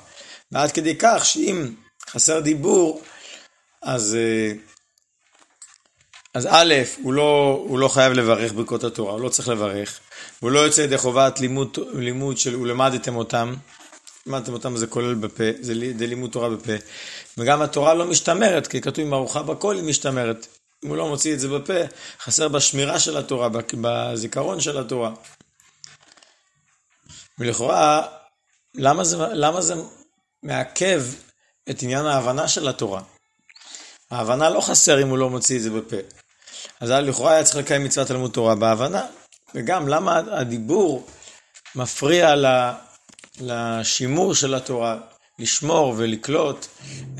ועד 0.52 0.72
כדי 0.72 0.94
כך 0.98 1.24
שאם 1.24 1.74
חסר 2.10 2.40
דיבור, 2.40 3.02
אז, 3.82 4.14
אה, 4.14 4.52
אז 6.34 6.48
א', 6.50 6.74
הוא 7.02 7.12
לא, 7.12 7.62
הוא 7.68 7.78
לא 7.78 7.88
חייב 7.88 8.12
לברך 8.12 8.52
ברכות 8.52 8.84
התורה, 8.84 9.12
הוא 9.12 9.20
לא 9.20 9.28
צריך 9.28 9.48
לברך, 9.48 10.00
והוא 10.42 10.52
לא 10.52 10.58
יוצא 10.58 10.80
ידי 10.80 10.98
חובת 10.98 11.40
לימוד, 11.40 11.78
לימוד 11.92 12.38
של 12.38 12.56
ולמדתם 12.56 13.16
אותם, 13.16 13.54
למדתם 14.26 14.52
אותם 14.52 14.76
זה 14.76 14.86
כולל 14.86 15.14
בפה, 15.14 15.44
זה, 15.60 15.74
לימוד 16.06 16.30
תורה 16.30 16.48
בפה, 16.48 16.72
וגם 17.38 17.62
התורה 17.62 17.94
לא 17.94 18.06
משתמרת, 18.06 18.66
כי 18.66 18.80
כתוב 18.80 19.04
עם 19.04 19.14
ארוחה 19.14 19.42
בקול 19.42 19.76
היא 19.76 19.84
משתמרת. 19.84 20.46
אם 20.84 20.88
הוא 20.88 20.96
לא 20.96 21.08
מוציא 21.08 21.34
את 21.34 21.40
זה 21.40 21.48
בפה, 21.48 21.74
חסר 22.20 22.48
בשמירה 22.48 23.00
של 23.00 23.16
התורה, 23.16 23.48
בזיכרון 23.80 24.60
של 24.60 24.78
התורה. 24.78 25.10
ולכאורה, 27.38 28.06
למה 28.74 29.04
זה, 29.04 29.16
למה 29.16 29.60
זה 29.60 29.74
מעכב 30.42 31.02
את 31.70 31.82
עניין 31.82 32.06
ההבנה 32.06 32.48
של 32.48 32.68
התורה? 32.68 33.02
ההבנה 34.10 34.50
לא 34.50 34.60
חסר 34.60 35.02
אם 35.02 35.08
הוא 35.08 35.18
לא 35.18 35.30
מוציא 35.30 35.56
את 35.56 35.62
זה 35.62 35.70
בפה. 35.70 35.96
אז 36.80 36.90
לכאורה 36.90 37.32
היה 37.32 37.44
צריך 37.44 37.56
לקיים 37.56 37.84
מצוות 37.84 38.08
תלמוד 38.08 38.30
תורה 38.30 38.54
בהבנה. 38.54 39.06
וגם 39.54 39.88
למה 39.88 40.16
הדיבור 40.30 41.06
מפריע 41.74 42.34
לשימור 43.40 44.34
של 44.34 44.54
התורה, 44.54 45.00
לשמור 45.38 45.94
ולקלוט 45.96 46.66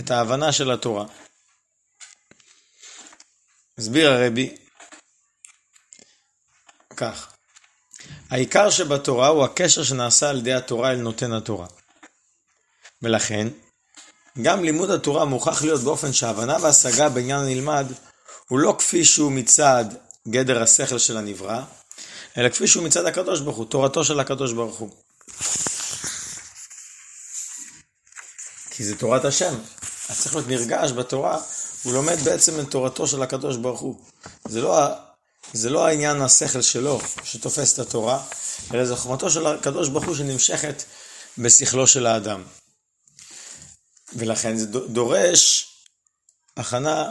את 0.01 0.11
ההבנה 0.11 0.53
של 0.53 0.71
התורה. 0.71 1.07
הסביר 3.79 4.11
הרבי 4.11 4.57
כך, 6.97 7.33
העיקר 8.31 8.71
שבתורה 8.71 9.29
הוא 9.29 9.45
הקשר 9.45 9.83
שנעשה 9.83 10.31
על 10.31 10.39
ידי 10.39 10.53
התורה 10.53 10.91
אל 10.91 10.97
נותן 10.97 11.33
התורה. 11.33 11.67
ולכן, 13.03 13.49
גם 14.43 14.65
לימוד 14.65 14.91
התורה 14.91 15.25
מוכרח 15.25 15.63
להיות 15.63 15.81
באופן 15.81 16.13
שההבנה 16.13 16.57
וההשגה 16.61 17.09
בעניין 17.09 17.41
הנלמד 17.41 17.87
הוא 18.49 18.59
לא 18.59 18.75
כפי 18.79 19.05
שהוא 19.05 19.33
מצד 19.33 19.85
גדר 20.29 20.63
השכל 20.63 20.99
של 20.99 21.17
הנברא, 21.17 21.63
אלא 22.37 22.49
כפי 22.49 22.67
שהוא 22.67 22.85
מצד 22.85 23.07
הקדוש 23.07 23.41
ברוך 23.41 23.57
הוא, 23.57 23.67
תורתו 23.67 24.05
של 24.05 24.21
הקדוש 24.21 24.53
ברוך 24.53 24.79
הוא. 24.79 24.91
כי 28.83 28.87
זה 28.87 28.97
תורת 28.99 29.25
השם. 29.25 29.55
אז 30.09 30.21
צריך 30.21 30.35
להיות 30.35 30.49
נרגש 30.49 30.93
בתורה, 30.93 31.41
הוא 31.83 31.93
לומד 31.93 32.19
בעצם 32.25 32.61
את 32.61 32.71
תורתו 32.71 33.07
של 33.07 33.23
הקדוש 33.23 33.57
ברוך 33.57 33.81
הוא. 33.81 34.01
זה 34.49 34.61
לא, 34.61 34.87
זה 35.53 35.71
לא 35.71 35.87
העניין 35.87 36.23
השכל 36.23 36.63
שלו 36.63 37.01
שתופס 37.25 37.75
את 37.75 37.79
התורה, 37.79 38.25
אלא 38.75 38.85
זו 38.85 38.97
חוכמתו 38.97 39.31
של 39.31 39.47
הקדוש 39.47 39.89
ברוך 39.89 40.05
הוא 40.05 40.17
שנמשכת 40.17 40.83
בשכלו 41.39 41.87
של 41.87 42.07
האדם. 42.07 42.43
ולכן 44.13 44.57
זה 44.57 44.67
דורש 44.67 45.67
הכנה 46.57 47.11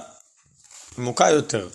עמוקה 0.97 1.29
יותר. 1.29 1.69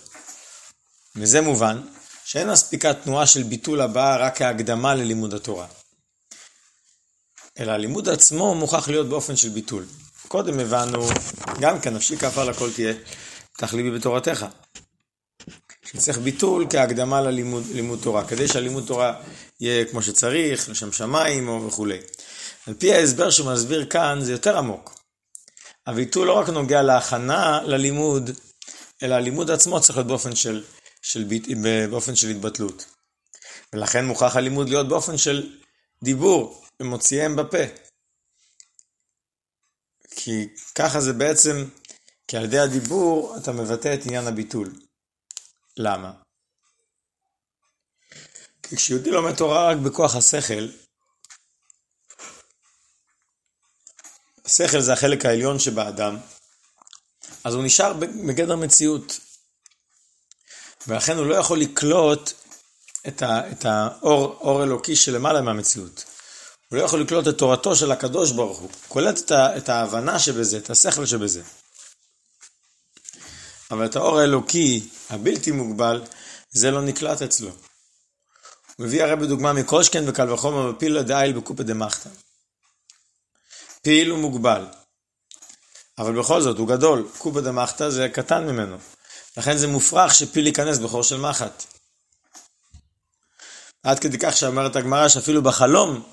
וזה 1.15 1.41
מובן 1.41 1.81
שאין 2.25 2.49
מספיקה 2.49 2.93
תנועה 2.93 3.27
של 3.27 3.43
ביטול 3.43 3.81
הבאה 3.81 4.17
רק 4.17 4.37
כהקדמה 4.37 4.95
ללימוד 4.95 5.33
התורה. 5.33 5.67
אלא 7.59 7.71
הלימוד 7.71 8.09
עצמו 8.09 8.55
מוכרח 8.55 8.89
להיות 8.89 9.09
באופן 9.09 9.35
של 9.35 9.49
ביטול. 9.49 9.85
קודם 10.27 10.59
הבנו, 10.59 11.07
גם 11.59 11.79
כן, 11.79 11.93
נפשי 11.93 12.17
כפה 12.17 12.43
לכל 12.43 12.71
תהיה, 12.71 12.93
פתח 13.53 13.73
ליבי 13.73 13.91
בתורתך. 13.91 14.45
שצריך 15.85 16.17
ביטול 16.17 16.65
כהקדמה 16.69 17.21
ללימוד 17.21 17.99
תורה, 18.01 18.27
כדי 18.27 18.47
שהלימוד 18.47 18.83
תורה 18.87 19.21
יהיה 19.59 19.85
כמו 19.85 20.01
שצריך, 20.01 20.69
לשם 20.69 20.91
שמיים 20.91 21.47
או 21.47 21.67
וכולי. 21.67 21.99
על 22.67 22.73
פי 22.73 22.93
ההסבר 22.93 23.29
שהוא 23.29 23.51
מסביר 23.51 23.85
כאן, 23.85 24.19
זה 24.21 24.31
יותר 24.31 24.57
עמוק. 24.57 24.99
הביטול 25.87 26.27
לא 26.27 26.33
רק 26.33 26.49
נוגע 26.49 26.81
להכנה 26.81 27.61
ללימוד, 27.63 28.29
אלא 29.03 29.15
הלימוד 29.15 29.51
עצמו 29.51 29.81
צריך 29.81 29.97
להיות 29.97 30.07
באופן 30.07 30.35
של, 30.35 30.63
של, 31.01 31.25
באופן 31.89 32.15
של 32.15 32.27
התבטלות. 32.27 32.85
ולכן 33.73 34.05
מוכרח 34.05 34.35
הלימוד 34.35 34.69
להיות 34.69 34.87
באופן 34.87 35.17
של 35.17 35.49
דיבור, 36.03 36.66
ומוציאם 36.81 37.35
בפה. 37.35 37.63
כי 40.15 40.47
ככה 40.75 41.01
זה 41.01 41.13
בעצם, 41.13 41.65
כי 42.27 42.37
על 42.37 42.43
ידי 42.43 42.59
הדיבור 42.59 43.37
אתה 43.37 43.51
מבטא 43.51 43.93
את 43.93 44.05
עניין 44.05 44.27
הביטול. 44.27 44.73
למה? 45.77 46.11
כי 48.63 48.75
כשיהודי 48.75 49.11
לומד 49.11 49.35
תורה 49.35 49.71
רק 49.71 49.77
בכוח 49.77 50.15
השכל, 50.15 50.67
השכל 54.45 54.79
זה 54.79 54.93
החלק 54.93 55.25
העליון 55.25 55.59
שבאדם, 55.59 56.17
אז 57.43 57.53
הוא 57.53 57.63
נשאר 57.65 57.93
בגדר 58.27 58.55
מציאות. 58.55 59.19
ולכן 60.87 61.17
הוא 61.17 61.25
לא 61.25 61.35
יכול 61.35 61.59
לקלוט 61.59 62.31
את, 63.07 63.65
האור 63.65 64.37
אור 64.39 64.63
אלוקי 64.63 64.95
שלמעלה 64.95 65.41
מהמציאות. 65.41 66.16
הוא 66.69 66.79
לא 66.79 66.83
יכול 66.83 67.01
לקלוט 67.01 67.27
את 67.27 67.37
תורתו 67.37 67.75
של 67.75 67.91
הקדוש 67.91 68.31
ברוך 68.31 68.59
הוא. 68.59 68.69
קולט 68.87 69.19
את, 69.19 69.31
את 69.31 69.69
ההבנה 69.69 70.19
שבזה, 70.19 70.57
את 70.57 70.69
השכל 70.69 71.05
שבזה. 71.05 71.41
אבל 73.71 73.85
את 73.85 73.95
האור 73.95 74.19
האלוקי, 74.19 74.89
הבלתי 75.09 75.51
מוגבל, 75.51 76.03
זה 76.49 76.71
לא 76.71 76.81
נקלט 76.81 77.21
אצלו. 77.21 77.49
הוא 77.49 78.85
מביא 78.85 79.03
הרי 79.03 79.15
בדוגמה 79.15 79.53
מקושקן 79.53 80.09
וקל 80.09 80.31
וחומר 80.31 80.71
ופילה 80.71 81.03
דאיל 81.03 81.33
בקופא 81.33 81.63
דמחתא. 81.63 82.09
פיל 83.81 84.09
הוא 84.09 84.19
מוגבל. 84.19 84.65
אבל 85.97 86.19
בכל 86.19 86.41
זאת, 86.41 86.57
הוא 86.57 86.67
גדול. 86.67 87.07
קופא 87.17 87.39
דמחתא 87.41 87.89
זה 87.89 88.09
קטן 88.09 88.43
ממנו. 88.43 88.77
לכן 89.37 89.57
זה 89.57 89.67
מופרך 89.67 90.15
שפיל 90.15 90.47
ייכנס 90.47 90.77
בחור 90.77 91.03
של 91.03 91.17
מחט. 91.17 91.63
עד 93.83 93.99
כדי 93.99 94.17
כך 94.17 94.37
שאומרת 94.37 94.75
הגמרא 94.75 95.07
שאפילו 95.07 95.41
בחלום 95.41 96.03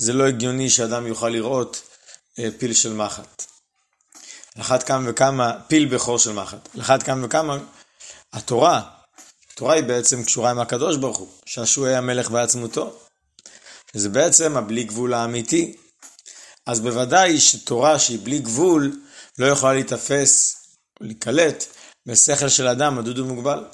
זה 0.00 0.12
לא 0.12 0.26
הגיוני 0.26 0.70
שאדם 0.70 1.06
יוכל 1.06 1.28
לראות 1.28 1.82
אה, 2.38 2.48
פיל 2.58 2.72
של 2.72 2.92
מחט. 2.92 3.44
על 4.54 4.62
אחת 4.62 4.82
כמה 4.82 5.10
וכמה 5.10 5.52
פיל 5.68 5.94
בכור 5.94 6.18
של 6.18 6.32
מחט. 6.32 6.68
על 6.74 6.80
אחת 6.80 7.02
כמה 7.02 7.26
וכמה 7.26 7.58
התורה, 8.32 8.82
התורה 9.52 9.74
היא 9.74 9.84
בעצם 9.84 10.24
קשורה 10.24 10.50
עם 10.50 10.58
הקדוש 10.58 10.96
ברוך 10.96 11.18
הוא, 11.18 11.28
שהשוע 11.46 11.88
היה 11.88 12.00
מלך 12.00 12.30
בעצמותו. 12.30 12.98
זה 13.92 14.08
בעצם 14.08 14.56
הבלי 14.56 14.84
גבול 14.84 15.14
האמיתי. 15.14 15.76
אז 16.66 16.80
בוודאי 16.80 17.40
שתורה 17.40 17.98
שהיא 17.98 18.18
בלי 18.22 18.38
גבול 18.38 19.00
לא 19.38 19.46
יכולה 19.46 19.72
להיתפס 19.72 20.56
להיקלט 21.00 21.64
בשכל 22.06 22.48
של 22.48 22.66
אדם 22.66 22.96
מדוד 22.96 23.18
ומוגבל. 23.18 23.64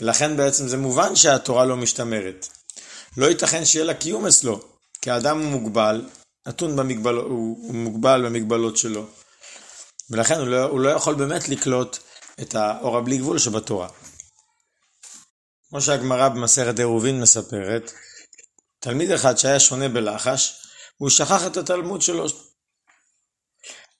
ולכן 0.00 0.36
בעצם 0.36 0.68
זה 0.68 0.76
מובן 0.76 1.16
שהתורה 1.16 1.64
לא 1.64 1.76
משתמרת. 1.76 2.48
לא 3.16 3.26
ייתכן 3.26 3.64
שיהיה 3.64 3.84
לה 3.84 3.94
קיום 3.94 4.26
אצלו, 4.26 4.75
כי 5.06 5.10
האדם 5.10 5.38
הוא 5.38 5.50
מוגבל, 5.50 6.08
נתון 6.46 6.76
במגבל, 6.76 7.14
הוא, 7.14 7.66
הוא 7.66 7.74
מוגבל 7.74 8.22
במגבלות 8.26 8.76
שלו, 8.76 9.06
ולכן 10.10 10.34
הוא 10.34 10.46
לא, 10.46 10.64
הוא 10.64 10.80
לא 10.80 10.88
יכול 10.88 11.14
באמת 11.14 11.48
לקלוט 11.48 11.98
את 12.40 12.54
האור 12.54 12.98
הבלי 12.98 13.18
גבול 13.18 13.38
שבתורה. 13.38 13.88
כמו 15.68 15.80
שהגמרא 15.80 16.28
במסכת 16.28 16.78
עירובין 16.78 17.20
מספרת, 17.20 17.92
תלמיד 18.78 19.10
אחד 19.10 19.38
שהיה 19.38 19.60
שונה 19.60 19.88
בלחש, 19.88 20.66
הוא 20.96 21.10
שכח 21.10 21.46
את 21.46 21.56
התלמוד 21.56 22.02
שלו. 22.02 22.26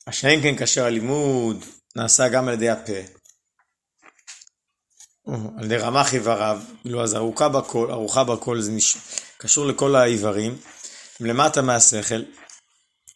השאין 0.07 0.43
כן 0.43 0.57
כאשר 0.57 0.85
הלימוד 0.85 1.65
נעשה 1.97 2.29
גם 2.29 2.49
על 2.49 2.55
ידי 2.55 2.71
הפה, 2.71 3.01
על 5.59 5.65
ידי 5.65 5.77
רמ"ח 5.77 6.15
איבריו, 6.15 6.61
כאילו 6.83 7.03
אז 7.03 7.15
ארוכה 7.15 7.49
בכל, 7.49 7.91
ארוכה 7.91 8.25
בכל 8.25 8.61
זה 8.61 8.73
נש... 8.73 8.97
קשור 9.39 9.67
לכל 9.67 9.97
האיברים, 9.97 10.59
למטה 11.21 11.63
מהשכל, 11.63 12.23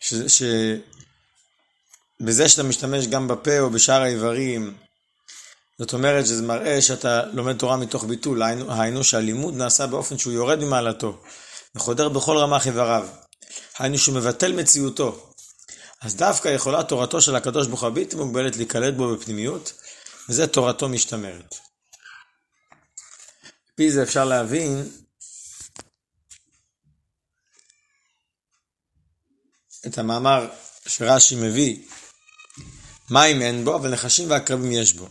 ש... 0.00 0.14
ש... 0.14 0.42
שאתה 2.46 2.62
משתמש 2.62 3.06
גם 3.06 3.28
בפה 3.28 3.58
או 3.58 3.70
בשאר 3.70 4.02
האיברים, 4.02 4.74
זאת 5.78 5.92
אומרת 5.92 6.26
שזה 6.26 6.42
מראה 6.42 6.82
שאתה 6.82 7.26
לומד 7.26 7.58
תורה 7.58 7.76
מתוך 7.76 8.04
ביטול, 8.04 8.42
היינו, 8.68 9.04
שהלימוד 9.04 9.54
נעשה 9.54 9.86
באופן 9.86 10.18
שהוא 10.18 10.32
יורד 10.32 10.58
ממעלתו, 10.58 11.22
וחודר 11.74 12.08
בכל 12.08 12.36
רמ"ח 12.36 12.66
איבריו, 12.66 13.08
היינו 13.78 13.98
שהוא 13.98 14.14
מבטל 14.14 14.52
מציאותו. 14.52 15.32
אז 16.02 16.16
דווקא 16.16 16.48
יכולה 16.48 16.82
תורתו 16.82 17.20
של 17.20 17.36
הקדוש 17.36 17.66
ברוך 17.66 17.80
הוא 17.80 17.88
הבלתי 17.88 18.16
מוגבלת 18.16 18.56
להיקלט 18.56 18.94
בו 18.94 19.16
בפנימיות, 19.16 19.72
וזה 20.28 20.46
תורתו 20.46 20.88
משתמרת. 20.88 21.54
פי 23.74 23.90
זה 23.90 24.02
אפשר 24.02 24.24
להבין 24.24 24.88
את 29.86 29.98
המאמר 29.98 30.48
שרש"י 30.86 31.36
מביא, 31.36 31.76
מים 33.10 33.42
אין 33.42 33.64
בו, 33.64 33.76
אבל 33.76 33.92
נחשים 33.92 34.30
ועקרבים 34.30 34.72
יש 34.72 34.92
בו. 34.92 35.08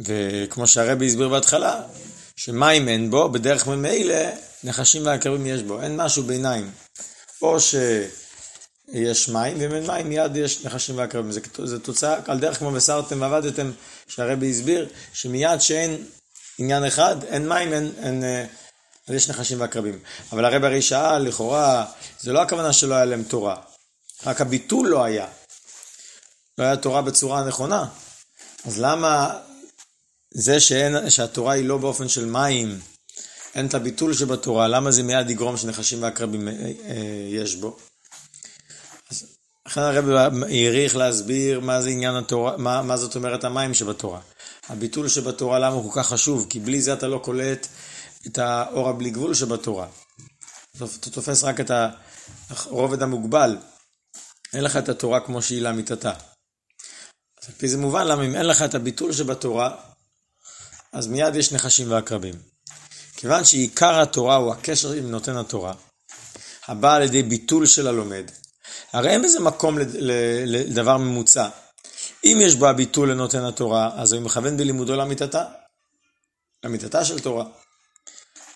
וכמו 0.00 0.66
שהרבי 0.66 1.06
הסביר 1.06 1.28
בהתחלה, 1.28 1.82
שמים 2.36 2.88
אין 2.88 3.10
בו, 3.10 3.28
בדרך 3.28 3.66
ממילא 3.66 4.14
נחשים 4.64 5.06
ועקרבים 5.06 5.46
יש 5.46 5.62
בו, 5.62 5.82
אין 5.82 5.96
משהו 5.96 6.22
ביניים. 6.22 6.70
או 7.42 7.60
שיש 7.60 9.28
מים, 9.28 9.60
ואם 9.60 9.74
אין 9.74 9.86
מים 9.86 10.08
מיד 10.08 10.36
יש 10.36 10.64
נחשים 10.64 10.98
ועקרבים. 10.98 11.32
זה, 11.32 11.40
זה 11.64 11.80
תוצאה, 11.80 12.20
על 12.26 12.40
דרך 12.40 12.58
כמו 12.58 12.72
וסרתם 12.72 13.20
ועבדתם, 13.20 13.70
שהרבי 14.08 14.50
הסביר, 14.50 14.88
שמיד 15.12 15.60
שאין 15.60 16.06
עניין 16.58 16.84
אחד, 16.84 17.24
אין 17.24 17.48
מים, 17.48 17.72
אין, 17.72 17.92
אין, 18.02 18.24
אה, 18.24 18.44
אז 19.08 19.14
יש 19.14 19.30
נחשים 19.30 19.60
ועקרבים. 19.60 19.98
אבל 20.32 20.44
הרבי 20.44 20.66
הרי 20.66 20.82
שאל, 20.82 21.18
לכאורה, 21.18 21.86
זה 22.20 22.32
לא 22.32 22.42
הכוונה 22.42 22.72
שלא 22.72 22.94
היה 22.94 23.04
להם 23.04 23.22
תורה, 23.22 23.56
רק 24.26 24.40
הביטול 24.40 24.88
לא 24.88 25.04
היה. 25.04 25.26
לא 26.58 26.64
היה 26.64 26.76
תורה 26.76 27.02
בצורה 27.02 27.40
הנכונה. 27.40 27.88
אז 28.64 28.80
למה 28.80 29.38
זה 30.34 30.60
שאין, 30.60 31.10
שהתורה 31.10 31.52
היא 31.52 31.64
לא 31.64 31.78
באופן 31.78 32.08
של 32.08 32.24
מים, 32.24 32.80
אין 33.54 33.66
את 33.66 33.74
הביטול 33.74 34.14
שבתורה, 34.14 34.68
למה 34.68 34.90
זה 34.90 35.02
מיד 35.02 35.30
יגרום 35.30 35.56
שנחשים 35.56 36.02
ועקרבים 36.02 36.48
אה, 36.48 36.52
אה, 36.52 37.28
יש 37.30 37.56
בו? 37.56 37.76
אז 39.10 39.26
לכן 39.66 39.80
הרב 39.80 40.08
העריך 40.42 40.96
להסביר 40.96 41.60
מה 41.60 41.82
זה 41.82 41.88
עניין 41.88 42.14
התורה, 42.14 42.56
מה, 42.56 42.82
מה 42.82 42.96
זאת 42.96 43.16
אומרת 43.16 43.44
המים 43.44 43.74
שבתורה. 43.74 44.20
הביטול 44.68 45.08
שבתורה 45.08 45.58
למה 45.58 45.74
הוא 45.74 45.92
כל 45.92 46.00
כך 46.00 46.08
חשוב? 46.08 46.46
כי 46.50 46.60
בלי 46.60 46.82
זה 46.82 46.92
אתה 46.92 47.06
לא 47.06 47.18
קולט 47.18 47.66
את 48.26 48.38
האור 48.38 48.88
הבלי 48.88 49.10
גבול 49.10 49.34
שבתורה. 49.34 49.86
אתה 50.76 51.10
תופס 51.10 51.44
רק 51.44 51.60
את 51.60 51.70
הרובד 52.50 53.02
המוגבל. 53.02 53.56
אין 54.54 54.64
לך 54.64 54.76
את 54.76 54.88
התורה 54.88 55.20
כמו 55.20 55.42
שהיא 55.42 55.62
לאמיתתה. 55.62 56.12
אז 57.42 57.48
על 57.48 57.54
פי 57.56 57.68
זה 57.68 57.78
מובן 57.78 58.06
למה 58.06 58.24
אם 58.24 58.34
אין 58.34 58.46
לך 58.46 58.62
את 58.62 58.74
הביטול 58.74 59.12
שבתורה, 59.12 59.76
אז 60.92 61.06
מיד 61.06 61.36
יש 61.36 61.52
נחשים 61.52 61.90
ועקרבים. 61.90 62.34
כיוון 63.16 63.44
שעיקר 63.44 64.00
התורה 64.00 64.36
הוא 64.36 64.52
הקשר 64.52 64.92
עם 64.92 65.10
נותן 65.10 65.36
התורה, 65.36 65.74
הבא 66.66 66.94
על 66.94 67.02
ידי 67.02 67.22
ביטול 67.22 67.66
של 67.66 67.86
הלומד, 67.86 68.30
הרי 68.92 69.10
אין 69.10 69.22
בזה 69.22 69.40
מקום 69.40 69.78
לדבר 70.46 70.96
ממוצע. 70.96 71.48
אם 72.24 72.38
יש 72.42 72.54
בו 72.54 72.66
הביטול 72.66 73.10
לנותן 73.10 73.44
התורה, 73.44 73.90
אז 73.94 74.12
הוא 74.12 74.22
מכוון 74.22 74.56
בלימודו 74.56 74.96
לאמיתתה, 74.96 75.44
לאמיתתה 76.64 77.04
של 77.04 77.20
תורה, 77.20 77.44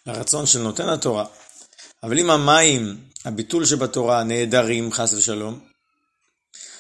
לרצון 0.07 0.47
של 0.47 0.59
נותן 0.59 0.89
התורה. 0.89 1.25
אבל 2.03 2.19
אם 2.19 2.31
המים, 2.31 3.05
הביטול 3.25 3.67
שבתורה, 3.67 4.23
נעדרים 4.23 4.93
חס 4.93 5.13
ושלום, 5.13 5.61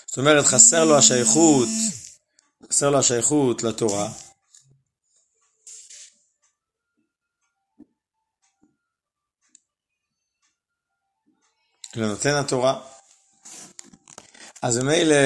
זאת 0.06 0.18
אומרת 0.18 0.44
חסר 0.44 0.84
לו 0.84 0.98
השייכות, 0.98 1.68
חסר 2.70 2.90
לו 2.90 2.98
השייכות 2.98 3.62
לתורה, 3.62 4.08
לנותן 11.96 12.34
התורה. 12.34 12.80
אז 14.62 14.78
ממילא 14.78 15.16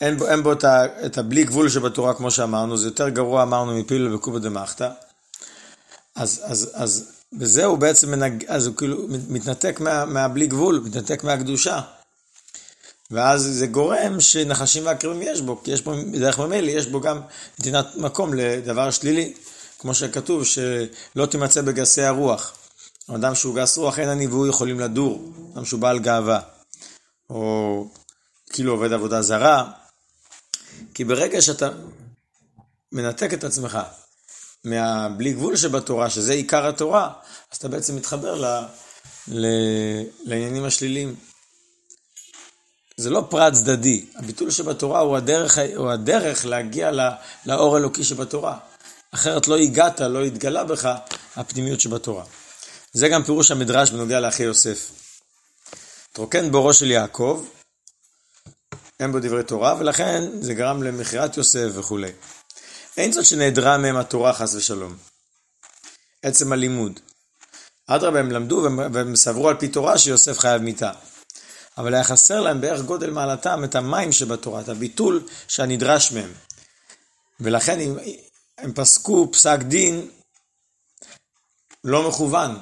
אין 0.00 0.18
בו, 0.18 0.28
אין 0.28 0.42
בו 0.42 0.52
את, 0.52 0.64
ה, 0.64 1.06
את 1.06 1.18
הבלי 1.18 1.44
גבול 1.44 1.68
שבתורה 1.68 2.14
כמו 2.14 2.30
שאמרנו, 2.30 2.76
זה 2.76 2.86
יותר 2.86 3.08
גרוע 3.08 3.42
אמרנו 3.42 3.80
מפיל 3.80 4.14
וקובה 4.14 4.38
דמחתא. 4.38 4.90
אז, 6.14 6.40
אז, 6.44 6.70
אז 6.74 7.12
בזה 7.32 7.64
הוא 7.64 7.78
בעצם 7.78 8.10
מנג... 8.10 8.44
אז 8.48 8.66
הוא 8.66 8.76
כאילו 8.76 9.08
מתנתק 9.28 9.80
מה, 9.80 10.04
מהבלי 10.04 10.46
גבול, 10.46 10.82
מתנתק 10.84 11.24
מהקדושה. 11.24 11.80
ואז 13.10 13.42
זה 13.42 13.66
גורם 13.66 14.20
שנחשים 14.20 14.86
ועקרבים 14.86 15.22
יש 15.22 15.40
בו, 15.40 15.62
כי 15.62 15.70
יש 15.70 15.82
בו, 15.82 15.92
בדרך 16.12 16.38
ממילא 16.38 16.70
יש 16.70 16.86
בו 16.86 17.00
גם 17.00 17.20
נתינת 17.58 17.86
מקום 17.96 18.34
לדבר 18.34 18.90
שלילי, 18.90 19.34
כמו 19.78 19.94
שכתוב, 19.94 20.44
שלא 20.44 21.26
תימצא 21.30 21.62
בגסי 21.62 22.02
הרוח. 22.02 22.56
אדם 23.14 23.34
שהוא 23.34 23.54
גס 23.54 23.78
רוח 23.78 23.98
אין 23.98 24.08
אני 24.08 24.26
והוא 24.26 24.46
יכולים 24.46 24.80
לדור, 24.80 25.32
אדם 25.54 25.64
שהוא 25.64 25.80
בעל 25.80 25.98
גאווה, 25.98 26.40
או 27.30 27.86
כאילו 28.50 28.72
עובד 28.72 28.92
עבודה 28.92 29.22
זרה, 29.22 29.70
כי 30.94 31.04
ברגע 31.04 31.42
שאתה 31.42 31.70
מנתק 32.92 33.34
את 33.34 33.44
עצמך 33.44 33.78
מהבלי 34.64 35.32
גבול 35.32 35.56
שבתורה, 35.56 36.10
שזה 36.10 36.32
עיקר 36.32 36.66
התורה, 36.66 37.10
אז 37.52 37.56
אתה 37.56 37.68
בעצם 37.68 37.96
מתחבר 37.96 38.40
ל, 38.40 38.64
ל, 39.28 39.46
לעניינים 40.24 40.64
השליליים. 40.64 41.14
זה 42.96 43.10
לא 43.10 43.26
פרט 43.30 43.52
צדדי, 43.52 44.04
הביטול 44.16 44.50
שבתורה 44.50 45.00
הוא 45.00 45.16
הדרך, 45.16 45.58
הוא 45.76 45.90
הדרך 45.90 46.46
להגיע 46.46 46.90
לאור 47.46 47.78
אלוקי 47.78 48.04
שבתורה. 48.04 48.58
אחרת 49.14 49.48
לא 49.48 49.58
הגעת, 49.58 50.00
לא 50.00 50.24
התגלה 50.24 50.64
בך 50.64 50.94
הפנימיות 51.36 51.80
שבתורה. 51.80 52.24
זה 52.92 53.08
גם 53.08 53.24
פירוש 53.24 53.50
המדרש 53.50 53.90
בנוגע 53.90 54.20
לאחי 54.20 54.42
יוסף. 54.42 54.90
תרוקן 56.12 56.52
בורו 56.52 56.72
של 56.72 56.90
יעקב, 56.90 57.46
אין 59.00 59.12
בו 59.12 59.18
דברי 59.20 59.44
תורה, 59.44 59.76
ולכן 59.78 60.22
זה 60.40 60.54
גרם 60.54 60.82
למכירת 60.82 61.36
יוסף 61.36 61.68
וכולי. 61.74 62.12
אין 62.96 63.12
זאת 63.12 63.24
שנעדרה 63.24 63.78
מהם 63.78 63.96
התורה 63.96 64.32
חס 64.32 64.54
ושלום. 64.54 64.96
עצם 66.22 66.52
הלימוד. 66.52 67.00
אדרבה 67.86 68.20
הם 68.20 68.32
למדו 68.32 68.68
והם 68.92 69.16
סברו 69.16 69.48
על 69.48 69.56
פי 69.58 69.68
תורה 69.68 69.98
שיוסף 69.98 70.38
חייב 70.38 70.62
מיתה. 70.62 70.92
אבל 71.78 71.94
היה 71.94 72.04
חסר 72.04 72.40
להם 72.40 72.60
בערך 72.60 72.80
גודל 72.80 73.10
מעלתם 73.10 73.64
את 73.64 73.74
המים 73.74 74.12
שבתורה, 74.12 74.60
את 74.60 74.68
הביטול 74.68 75.26
שהנדרש 75.48 76.12
מהם. 76.12 76.32
ולכן 77.40 77.80
הם, 77.80 77.98
הם 78.58 78.72
פסקו 78.74 79.32
פסק 79.32 79.58
דין 79.58 80.10
לא 81.84 82.08
מכוון, 82.08 82.58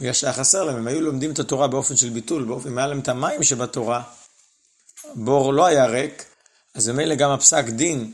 בגלל 0.00 0.12
שהיה 0.12 0.32
חסר 0.32 0.64
להם, 0.64 0.76
הם 0.76 0.86
היו 0.86 1.00
לומדים 1.00 1.32
את 1.32 1.38
התורה 1.38 1.68
באופן 1.68 1.96
של 1.96 2.10
ביטול, 2.10 2.44
באופן, 2.44 2.68
אם 2.68 2.78
היה 2.78 2.86
להם 2.86 2.98
את 2.98 3.08
המים 3.08 3.42
שבתורה, 3.42 4.02
בור 5.14 5.52
לא 5.52 5.66
היה 5.66 5.86
ריק, 5.86 6.24
אז 6.74 6.88
ממילא 6.88 7.14
גם 7.14 7.30
הפסק 7.30 7.64
דין, 7.64 8.12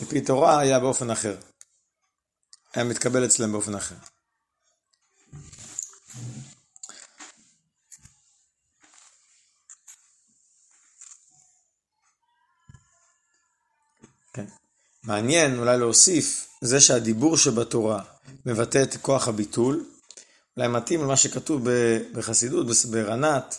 לפי 0.00 0.20
תורה 0.20 0.60
היה 0.60 0.80
באופן 0.80 1.10
אחר. 1.10 1.36
היה 2.74 2.84
מתקבל 2.84 3.24
אצלם 3.24 3.52
באופן 3.52 3.74
אחר. 3.74 3.94
כן. 14.32 14.46
מעניין 15.02 15.58
אולי 15.58 15.78
להוסיף, 15.78 16.48
זה 16.60 16.80
שהדיבור 16.80 17.36
שבתורה 17.36 18.02
מבטא 18.46 18.82
את 18.82 18.96
כוח 18.96 19.28
הביטול, 19.28 19.84
אולי 20.56 20.68
מתאים 20.68 21.02
למה 21.02 21.16
שכתוב 21.16 21.68
בחסידות, 22.12 22.66
ברנת, 22.90 23.58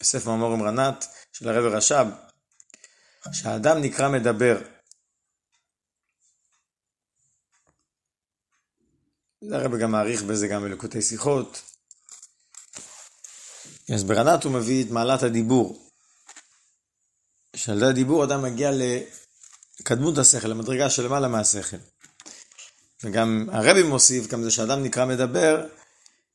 בספר 0.00 0.30
מאמורים 0.30 0.62
רנת, 0.62 1.06
של 1.32 1.48
הרב 1.48 1.64
רש"ב, 1.64 2.06
שהאדם 3.32 3.78
נקרא 3.78 4.08
מדבר, 4.08 4.62
הרב 9.42 9.76
גם 9.76 9.92
מעריך 9.92 10.22
בזה 10.22 10.48
גם 10.48 10.62
בלקוטי 10.62 11.02
שיחות. 11.02 11.62
אז 13.94 14.04
ברנת 14.04 14.44
הוא 14.44 14.52
מביא 14.52 14.84
את 14.84 14.90
מעלת 14.90 15.22
הדיבור. 15.22 15.90
שעל 17.56 17.76
ידי 17.76 17.86
הדיבור 17.86 18.24
אדם 18.24 18.42
מגיע 18.42 18.70
לקדמות 19.80 20.18
השכל, 20.18 20.48
למדרגה 20.48 20.90
שלמעלה 20.90 21.28
מהשכל. 21.28 21.76
וגם 23.04 23.46
הרבי 23.52 23.82
מוסיף, 23.82 24.26
גם 24.26 24.42
זה 24.42 24.50
שאדם 24.50 24.82
נקרא 24.82 25.06
מדבר, 25.06 25.66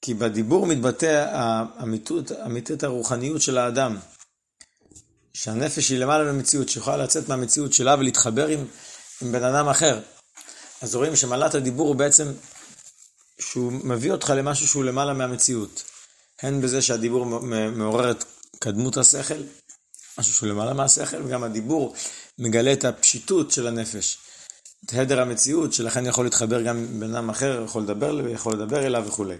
כי 0.01 0.13
בדיבור 0.13 0.65
מתבטא 0.65 1.25
האמיתות, 1.31 2.31
אמיתות 2.31 2.83
הרוחניות 2.83 3.41
של 3.41 3.57
האדם. 3.57 3.97
שהנפש 5.33 5.89
היא 5.89 5.99
למעלה 5.99 6.23
מהמציאות, 6.23 6.69
שיכולה 6.69 6.97
לצאת 6.97 7.29
מהמציאות 7.29 7.73
שלה 7.73 7.95
ולהתחבר 7.99 8.47
עם, 8.47 8.65
עם 9.21 9.31
בן 9.31 9.43
אדם 9.43 9.67
אחר. 9.67 10.01
אז 10.81 10.95
רואים 10.95 11.15
שמעלת 11.15 11.55
הדיבור 11.55 11.87
הוא 11.87 11.95
בעצם, 11.95 12.33
שהוא 13.39 13.71
מביא 13.71 14.11
אותך 14.11 14.29
למשהו 14.29 14.67
שהוא 14.67 14.83
למעלה 14.83 15.13
מהמציאות. 15.13 15.83
הן 16.41 16.61
בזה 16.61 16.81
שהדיבור 16.81 17.25
מעורר 17.75 18.11
את 18.11 18.23
קדמות 18.59 18.97
השכל, 18.97 19.41
משהו 20.17 20.33
שהוא 20.33 20.49
למעלה 20.49 20.73
מהשכל, 20.73 21.23
וגם 21.23 21.43
הדיבור 21.43 21.95
מגלה 22.39 22.73
את 22.73 22.85
הפשיטות 22.85 23.51
של 23.51 23.67
הנפש. 23.67 24.17
את 24.85 24.93
הדר 24.93 25.21
המציאות, 25.21 25.73
שלכן 25.73 26.05
יכול 26.05 26.25
להתחבר 26.25 26.61
גם 26.61 26.77
עם 26.77 26.99
בן 26.99 27.15
אדם 27.15 27.29
אחר, 27.29 27.63
יכול 27.65 27.83
לדבר, 27.83 28.29
יכול 28.29 28.53
לדבר 28.53 28.85
אליו 28.85 29.03
וכולי. 29.07 29.35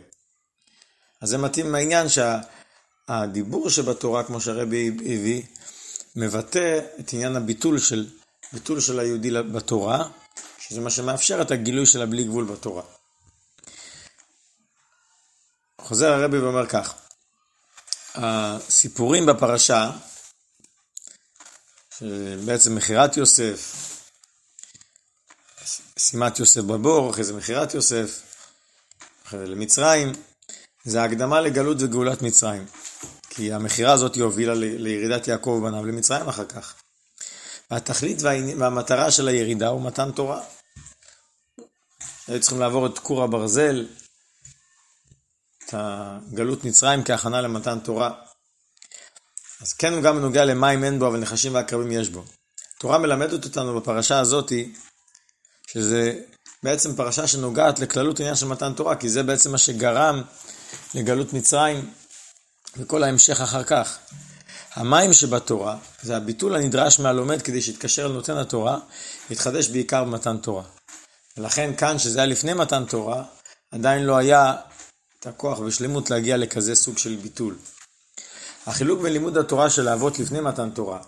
אז 1.21 1.29
זה 1.29 1.37
מתאים 1.37 1.71
מהעניין 1.71 2.07
שהדיבור 2.09 3.69
שבתורה, 3.69 4.23
כמו 4.23 4.41
שהרבי 4.41 4.87
הביא, 4.87 5.43
מבטא 6.15 6.79
את 6.99 7.13
עניין 7.13 7.35
הביטול 7.35 7.79
של, 7.79 8.07
ביטול 8.53 8.79
של 8.79 8.99
היהודי 8.99 9.31
בתורה, 9.31 10.09
שזה 10.59 10.81
מה 10.81 10.89
שמאפשר 10.89 11.41
את 11.41 11.51
הגילוי 11.51 11.85
של 11.85 12.01
הבלי 12.01 12.23
גבול 12.23 12.45
בתורה. 12.45 12.83
חוזר 15.81 16.13
הרבי 16.13 16.39
ואומר 16.39 16.67
כך, 16.67 16.93
הסיפורים 18.15 19.25
בפרשה, 19.25 19.91
שבעצם 21.99 22.75
מכירת 22.75 23.17
יוסף, 23.17 23.75
שימת 25.99 26.39
יוסף 26.39 26.61
בבור, 26.61 27.09
אחרי 27.09 27.23
זה 27.23 27.33
מכירת 27.33 27.73
יוסף, 27.73 28.21
אחרי 29.25 29.39
זה 29.39 29.45
למצרים, 29.45 30.11
זה 30.83 31.03
הקדמה 31.03 31.41
לגלות 31.41 31.77
וגאולת 31.79 32.21
מצרים. 32.21 32.65
כי 33.29 33.53
המכירה 33.53 33.93
הזאת 33.93 34.17
הובילה 34.17 34.53
לירידת 34.55 35.27
יעקב 35.27 35.49
ובניו 35.49 35.85
למצרים 35.85 36.27
אחר 36.27 36.45
כך. 36.45 36.73
והתכלית 37.71 38.21
והמטרה 38.21 39.11
של 39.11 39.27
הירידה 39.27 39.67
הוא 39.67 39.81
מתן 39.81 40.11
תורה. 40.11 40.41
היו 42.27 42.41
צריכים 42.41 42.59
לעבור 42.59 42.87
את 42.87 42.99
כור 42.99 43.23
הברזל, 43.23 43.87
את 45.65 45.73
הגלות 45.77 46.65
מצרים 46.65 47.03
כהכנה 47.03 47.41
למתן 47.41 47.79
תורה. 47.79 48.11
אז 49.61 49.73
כן 49.73 49.93
הוא 49.93 50.01
גם 50.01 50.19
נוגע 50.19 50.45
למים 50.45 50.83
אין 50.83 50.99
בו, 50.99 51.07
אבל 51.07 51.19
נחשים 51.19 51.53
ועקרבים 51.55 51.91
יש 51.91 52.09
בו. 52.09 52.23
התורה 52.77 52.97
מלמדת 52.97 53.45
אותנו 53.45 53.79
בפרשה 53.81 54.19
הזאתי, 54.19 54.73
שזה 55.67 56.13
בעצם 56.63 56.95
פרשה 56.95 57.27
שנוגעת 57.27 57.79
לכללות 57.79 58.19
עניין 58.19 58.35
של 58.35 58.45
מתן 58.47 58.73
תורה, 58.73 58.95
כי 58.95 59.09
זה 59.09 59.23
בעצם 59.23 59.51
מה 59.51 59.57
שגרם 59.57 60.21
לגלות 60.95 61.33
מצרים 61.33 61.91
וכל 62.77 63.03
ההמשך 63.03 63.41
אחר 63.41 63.63
כך. 63.63 63.97
המים 64.75 65.13
שבתורה, 65.13 65.77
זה 66.01 66.17
הביטול 66.17 66.55
הנדרש 66.55 66.99
מהלומד 66.99 67.41
כדי 67.41 67.61
שיתקשר 67.61 68.07
לנותן 68.07 68.37
התורה, 68.37 68.77
יתחדש 69.29 69.67
בעיקר 69.67 70.03
במתן 70.03 70.37
תורה. 70.37 70.63
ולכן 71.37 71.75
כאן, 71.77 71.99
שזה 71.99 72.19
היה 72.19 72.25
לפני 72.25 72.53
מתן 72.53 72.85
תורה, 72.85 73.23
עדיין 73.71 74.03
לא 74.03 74.17
היה 74.17 74.53
את 75.25 75.29
הכוח 75.29 75.59
ושלמות 75.59 76.09
להגיע 76.09 76.37
לכזה 76.37 76.75
סוג 76.75 76.97
של 76.97 77.15
ביטול. 77.15 77.57
החילוק 78.65 79.01
בין 79.01 79.13
לימוד 79.13 79.37
התורה 79.37 79.69
של 79.69 79.87
האבות 79.87 80.19
לפני 80.19 80.39
מתן 80.41 80.69
תורה, 80.69 80.99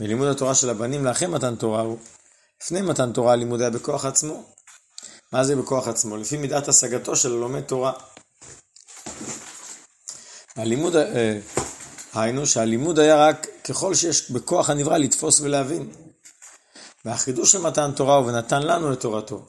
ולימוד 0.00 0.28
התורה 0.28 0.54
של 0.54 0.70
הבנים 0.70 1.04
לאחרי 1.04 1.28
מתן 1.28 1.56
תורה 1.56 1.80
הוא, 1.80 1.98
לפני 2.62 2.82
מתן 2.82 3.12
תורה 3.12 3.32
הלימוד 3.32 3.60
היה 3.60 3.70
בכוח 3.70 4.04
עצמו. 4.04 4.44
מה 5.32 5.44
זה 5.44 5.56
בכוח 5.56 5.88
עצמו? 5.88 6.16
לפי 6.16 6.36
מידת 6.36 6.68
השגתו 6.68 7.16
של 7.16 7.32
הלומד 7.32 7.60
תורה. 7.60 7.92
הלימוד, 10.56 10.96
אה, 10.96 11.38
היינו 12.14 12.46
שהלימוד 12.46 12.98
היה 12.98 13.16
רק 13.16 13.46
ככל 13.64 13.94
שיש 13.94 14.30
בכוח 14.30 14.70
הנברא 14.70 14.98
לתפוס 14.98 15.40
ולהבין. 15.40 15.90
והחידוש 17.04 17.52
של 17.52 17.60
מתן 17.60 17.90
תורה 17.96 18.16
הוא 18.16 18.26
ונתן 18.26 18.62
לנו 18.62 18.92
את 18.92 19.00
תורתו. 19.00 19.46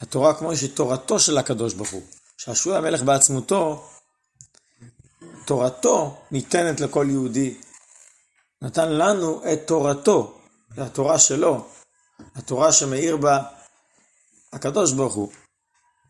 התורה 0.00 0.34
כמו 0.34 0.56
שהיא 0.56 0.70
תורתו 0.74 1.18
של 1.18 1.38
הקדוש 1.38 1.74
ברוך 1.74 1.90
הוא. 1.90 2.02
שעשוי 2.44 2.76
המלך 2.76 3.02
בעצמותו, 3.02 3.88
תורתו 5.46 6.24
ניתנת 6.30 6.80
לכל 6.80 7.06
יהודי. 7.10 7.60
נתן 8.62 8.92
לנו 8.92 9.52
את 9.52 9.66
תורתו, 9.66 10.40
זה 10.76 10.84
התורה 10.84 11.18
שלו, 11.18 11.66
התורה 12.34 12.72
שמאיר 12.72 13.16
בה 13.16 13.42
הקדוש 14.52 14.92
ברוך 14.92 15.14
הוא, 15.14 15.32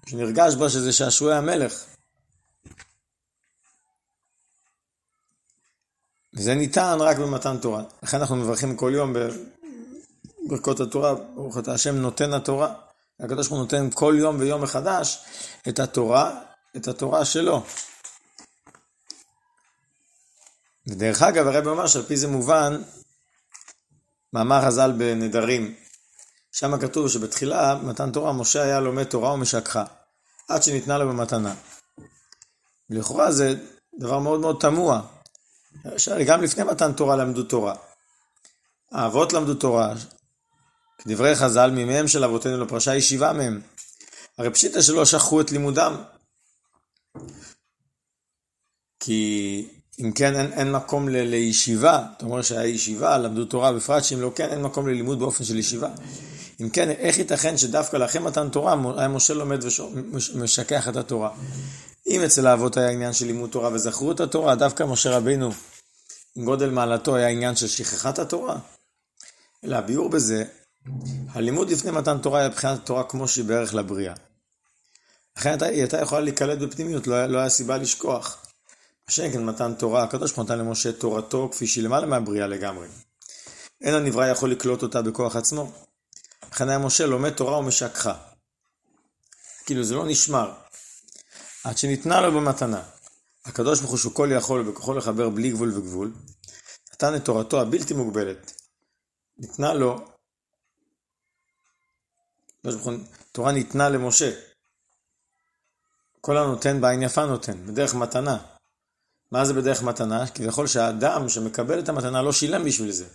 שנרגש 0.09 0.55
בה 0.55 0.71
שזה 0.71 0.93
שעשועי 0.93 1.37
המלך. 1.37 1.85
וזה 6.37 6.55
ניתן 6.55 6.97
רק 7.01 7.19
במתן 7.19 7.59
תורה. 7.59 7.83
לכן 8.03 8.17
אנחנו 8.17 8.37
מברכים 8.37 8.77
כל 8.77 8.93
יום 8.95 9.13
בברכות 10.47 10.81
התורה, 10.81 11.15
ברוך 11.15 11.59
אתה 11.59 11.73
השם 11.75 11.97
נותן 11.97 12.33
התורה. 12.33 12.75
הקדוש 13.23 13.49
ברוך 13.49 13.61
הוא 13.61 13.65
נותן 13.65 13.89
כל 13.95 14.15
יום 14.19 14.37
ויום 14.41 14.63
מחדש 14.63 15.25
את 15.69 15.79
התורה, 15.79 16.41
את 16.77 16.89
התורה 16.89 17.25
שלו. 17.25 17.63
ודרך 20.87 21.23
אגב, 21.23 21.47
הרב 21.47 21.67
אומר 21.67 21.87
שעל 21.87 22.03
פי 22.03 22.17
זה 22.17 22.29
מובן, 22.29 22.83
מאמר 24.33 24.63
חז"ל 24.67 24.93
בנדרים, 24.93 25.75
שם 26.53 26.79
כתוב 26.81 27.09
שבתחילה, 27.09 27.75
מתן 27.83 28.13
תורה, 28.13 28.33
משה 28.33 28.63
היה 28.63 28.81
לומד 28.81 29.05
תורה 29.05 29.33
ומשככה, 29.33 29.85
עד 30.49 30.63
שניתנה 30.63 30.99
לו 30.99 31.09
במתנה. 31.09 31.55
לכאורה 32.91 33.33
זה 33.33 33.55
דבר 33.99 34.19
מאוד 34.19 34.41
מאוד 34.41 34.57
תמוה. 34.61 35.03
גם 36.27 36.43
לפני 36.43 36.65
מתן 36.65 36.93
תורה 36.93 37.17
למדו 37.17 37.43
תורה. 37.43 37.75
האבות 38.93 39.33
למדו 39.33 39.55
תורה, 39.55 39.95
כדברי 41.05 41.35
חז"ל, 41.37 41.71
מימיהם 41.71 42.09
של 42.09 42.25
אבותינו 42.25 42.65
לפרשה 42.65 42.97
ישיבה 42.97 43.33
מהם. 43.33 43.61
הרי 44.39 44.51
פשיטה 44.51 44.83
שלא 44.83 45.05
שכחו 45.05 45.41
את 45.41 45.53
לימודם. 45.53 45.97
כי 49.01 49.69
אם 50.01 50.13
כן, 50.13 50.37
אין, 50.37 50.53
אין 50.53 50.73
מקום 50.73 51.09
ל, 51.09 51.17
לישיבה. 51.17 52.07
אתה 52.17 52.25
אומר 52.25 52.43
שהיה 52.43 52.67
ישיבה, 52.67 53.19
למדו 53.19 53.45
תורה, 53.45 53.73
בפרט 53.73 54.05
שאם 54.05 54.21
לא 54.21 54.33
כן, 54.35 54.49
אין 54.49 54.63
מקום 54.63 54.89
ללימוד 54.89 55.19
באופן 55.19 55.45
של 55.45 55.59
ישיבה. 55.59 55.89
אם 56.61 56.71
כן, 56.71 56.91
איך 56.91 57.19
ייתכן 57.19 57.57
שדווקא 57.57 57.97
לאחרי 57.97 58.21
מתן 58.21 58.49
תורה, 58.49 58.77
היה 58.99 59.09
משה 59.09 59.35
לומד 59.35 59.61
ומשכח 60.35 60.89
את 60.89 60.97
התורה? 60.97 61.31
אם 62.07 62.21
אצל 62.25 62.47
האבות 62.47 62.77
היה 62.77 62.91
עניין 62.91 63.13
של 63.13 63.27
לימוד 63.27 63.51
תורה 63.51 63.73
וזכרו 63.73 64.13
את 64.13 64.21
התורה, 64.21 64.55
דווקא 64.55 64.83
משה 64.83 65.17
רבינו, 65.17 65.51
עם 66.37 66.45
גודל 66.45 66.71
מעלתו, 66.71 67.17
היה 67.17 67.29
עניין 67.29 67.57
של 67.57 67.69
שכחת 67.69 68.19
התורה. 68.19 68.59
אלא 69.65 69.77
הביאור 69.77 70.11
בזה, 70.11 70.45
הלימוד 71.29 71.71
לפני 71.71 71.91
מתן 71.91 72.19
תורה 72.19 72.41
היה 72.41 72.49
מבחינת 72.49 72.79
התורה 72.79 73.05
כמו 73.05 73.29
שהיא 73.29 73.45
בערך 73.45 73.75
לבריאה. 73.75 74.15
לכן 75.37 75.57
היא 75.61 75.81
הייתה 75.81 76.01
יכולה 76.01 76.21
להיקלט 76.21 76.59
בפנימיות, 76.59 77.07
לא, 77.07 77.27
לא 77.27 77.39
היה 77.39 77.49
סיבה 77.49 77.77
לשכוח. 77.77 78.47
השם 79.09 79.33
כן 79.33 79.45
מתן 79.45 79.75
תורה, 79.75 80.03
הקדוש 80.03 80.31
ברוך 80.31 80.39
הוא 80.39 80.45
נתן 80.45 80.59
למשה 80.59 80.93
תורתו 80.93 81.49
כפי 81.53 81.67
שהיא 81.67 81.85
למעלה 81.85 82.07
מהבריאה 82.07 82.47
לגמרי. 82.47 82.89
אין 83.81 83.95
הנברא 83.95 84.27
יכול 84.27 84.51
לקלוט 84.51 84.83
אותה 84.83 85.03
בכוח 85.03 85.37
עצמו. 85.37 85.73
לכן 86.53 86.69
היה 86.69 86.79
משה 86.79 87.07
לומד 87.07 87.31
תורה 87.31 87.59
ומשכחה. 87.59 88.15
כאילו 89.67 89.85
זה 89.85 89.95
לא 89.95 90.07
נשמר. 90.07 90.53
עד 91.65 91.79
שניתנה 91.79 92.21
לו 92.21 92.33
במתנה. 92.33 92.83
הקדוש 93.45 93.79
ברוך 93.81 93.91
הוא 93.91 93.99
שהוא 93.99 94.15
כל 94.15 94.31
יכול 94.33 94.61
ובכוחו 94.61 94.95
לחבר 94.95 95.29
בלי 95.29 95.51
גבול 95.51 95.79
וגבול, 95.79 96.13
נתן 96.93 97.15
את 97.17 97.25
תורתו 97.25 97.61
הבלתי 97.61 97.95
מוגבלת. 97.95 98.53
ניתנה 99.39 99.75
לו, 99.75 100.12
תורה 103.33 103.53
ניתנה 103.53 103.89
למשה. 103.89 104.33
כל 106.21 106.39
הנותן 106.39 106.81
בעין 106.81 107.03
יפה 107.03 107.27
נותן, 107.27 107.67
בדרך 107.67 107.95
מתנה. 107.95 108.39
מה 109.33 109.45
זה 109.45 109.55
בדרך 109.55 109.83
מתנה? 109.83 110.27
כביכול 110.27 110.67
שהאדם 110.67 111.29
שמקבל 111.29 111.79
את 111.79 111.89
המתנה 111.89 112.23
לא 112.23 112.33
שילם 112.33 112.65
בשביל 112.65 112.91
זה. 112.93 113.07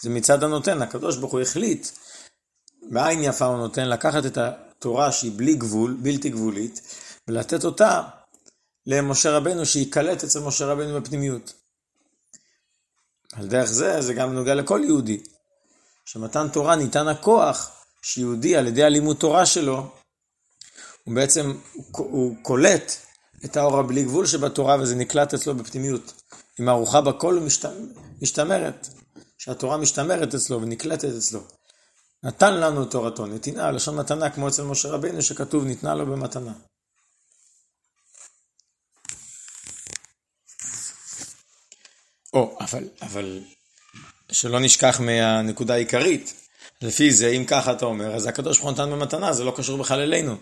זה 0.00 0.10
מצד 0.10 0.42
הנותן, 0.42 0.82
הקדוש 0.82 1.16
ברוך 1.16 1.32
הוא 1.32 1.40
החליט 1.40 1.88
בעין 2.90 3.22
יפה 3.22 3.44
הוא 3.44 3.56
נותן 3.56 3.88
לקחת 3.88 4.26
את 4.26 4.38
התורה 4.38 5.12
שהיא 5.12 5.32
בלי 5.36 5.54
גבול, 5.54 5.96
בלתי 6.02 6.30
גבולית, 6.30 6.80
ולתת 7.28 7.64
אותה 7.64 8.02
למשה 8.86 9.36
רבנו, 9.36 9.66
שייקלט 9.66 10.24
אצל 10.24 10.40
משה 10.40 10.66
רבנו 10.66 11.00
בפנימיות. 11.00 11.52
על 13.32 13.46
דרך 13.46 13.70
זה, 13.70 14.02
זה 14.02 14.14
גם 14.14 14.34
נוגע 14.34 14.54
לכל 14.54 14.80
יהודי. 14.84 15.22
שמתן 16.04 16.48
תורה 16.48 16.76
ניתן 16.76 17.08
הכוח 17.08 17.83
שיהודי 18.04 18.56
על 18.56 18.66
ידי 18.66 18.84
הלימוד 18.84 19.16
תורה 19.16 19.46
שלו, 19.46 19.90
הוא 21.04 21.14
בעצם, 21.14 21.52
הוא, 21.92 22.36
קולט 22.42 22.92
את 23.44 23.56
האור 23.56 23.78
הבלי 23.78 24.02
גבול 24.04 24.26
שבתורה 24.26 24.76
וזה 24.80 24.94
נקלט 24.94 25.34
אצלו 25.34 25.54
בפנימיות. 25.54 26.22
עם 26.58 26.68
ארוחה 26.68 27.00
בכל 27.00 27.34
הוא 27.34 27.48
משתמרת, 28.22 28.88
שהתורה 29.38 29.76
משתמרת 29.76 30.34
אצלו 30.34 30.62
ונקלטת 30.62 31.08
אצלו. 31.18 31.40
נתן 32.22 32.54
לנו 32.54 32.84
תורתו, 32.84 33.26
נתינה, 33.26 33.70
לשון 33.70 33.96
מתנה, 33.96 34.30
כמו 34.30 34.48
אצל 34.48 34.62
משה 34.62 34.88
רבינו 34.88 35.22
שכתוב 35.22 35.64
ניתנה 35.64 35.94
לו 35.94 36.06
במתנה. 36.06 36.52
או, 42.32 42.58
אבל, 42.60 42.88
אבל 43.02 43.40
שלא 44.32 44.60
נשכח 44.60 45.00
מהנקודה 45.00 45.74
העיקרית. 45.74 46.43
לפי 46.84 47.12
זה, 47.12 47.28
אם 47.28 47.44
ככה 47.44 47.72
אתה 47.72 47.84
אומר, 47.84 48.14
אז 48.14 48.26
הקדוש 48.26 48.58
ברוך 48.58 48.70
הוא 48.70 48.84
נתן 48.84 48.90
במתנה, 48.90 49.32
זה 49.32 49.44
לא 49.44 49.52
קשור 49.56 49.78
בכלל 49.78 50.00
אלינו. 50.00 50.36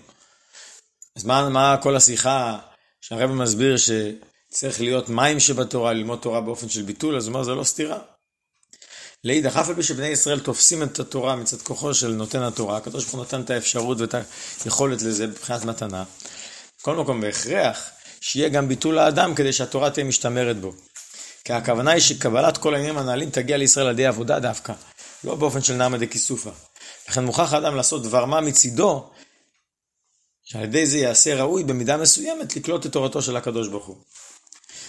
אז 1.17 1.25
מה, 1.25 1.49
מה 1.49 1.77
כל 1.83 1.97
השיחה 1.97 2.59
שהרבא 3.01 3.33
מסביר 3.33 3.77
שצריך 3.77 4.81
להיות 4.81 5.09
מים 5.09 5.41
שבתורה, 5.41 5.93
ללמוד 5.93 6.19
תורה 6.19 6.41
באופן 6.41 6.69
של 6.69 6.83
ביטול, 6.83 7.17
אז 7.17 7.27
הוא 7.27 7.35
אומר, 7.35 7.45
זה 7.45 7.55
לא 7.55 7.65
סתירה. 7.65 7.99
לאידך, 9.25 9.57
אף 9.57 9.69
על 9.69 9.75
פי 9.75 9.83
שבני 9.83 10.07
ישראל 10.07 10.41
תופסים 10.41 10.83
את 10.83 11.01
התורה 11.01 11.37
מצד 11.37 11.63
כוחו 11.63 11.95
של 11.95 12.09
נותן 12.09 12.43
התורה, 12.43 12.77
הקדוש 12.77 13.05
ברוך 13.05 13.15
הוא 13.15 13.25
נתן 13.25 13.41
את 13.41 13.51
האפשרות 13.51 14.01
ואת 14.01 14.15
היכולת 14.65 15.03
לזה 15.03 15.27
מבחינת 15.27 15.65
מתנה. 15.65 16.05
בכל 16.79 16.97
מקום, 16.97 17.21
בהכרח, 17.21 17.91
שיהיה 18.21 18.49
גם 18.49 18.69
ביטול 18.69 18.99
האדם 18.99 19.35
כדי 19.35 19.53
שהתורה 19.53 19.91
תהיה 19.91 20.05
משתמרת 20.05 20.61
בו. 20.61 20.73
כי 21.45 21.53
הכוונה 21.53 21.91
היא 21.91 22.01
שקבלת 22.01 22.59
כל 22.59 22.75
העניינים 22.75 22.99
הנעלים 22.99 23.31
תגיע 23.31 23.57
לישראל 23.57 23.87
על 23.87 23.93
ידי 23.93 24.07
עבודה 24.07 24.39
דווקא, 24.39 24.73
לא 25.25 25.35
באופן 25.35 25.63
של 25.63 25.75
נעמא 25.75 25.99
דכיסופא. 25.99 26.51
לכן 27.09 27.25
מוכרח 27.25 27.53
האדם 27.53 27.77
לעשות 27.77 28.03
דבר 28.03 28.25
מה 28.25 28.41
מצידו, 28.41 29.11
שעל 30.45 30.65
ידי 30.65 30.87
זה 30.87 30.99
יעשה 30.99 31.35
ראוי 31.35 31.65
במידה 31.65 31.97
מסוימת 31.97 32.57
לקלוט 32.57 32.87
את 32.87 32.93
תורתו 32.93 33.23
של 33.23 33.37
הקדוש 33.37 33.69
ברוך 33.69 33.87
הוא. 33.87 33.97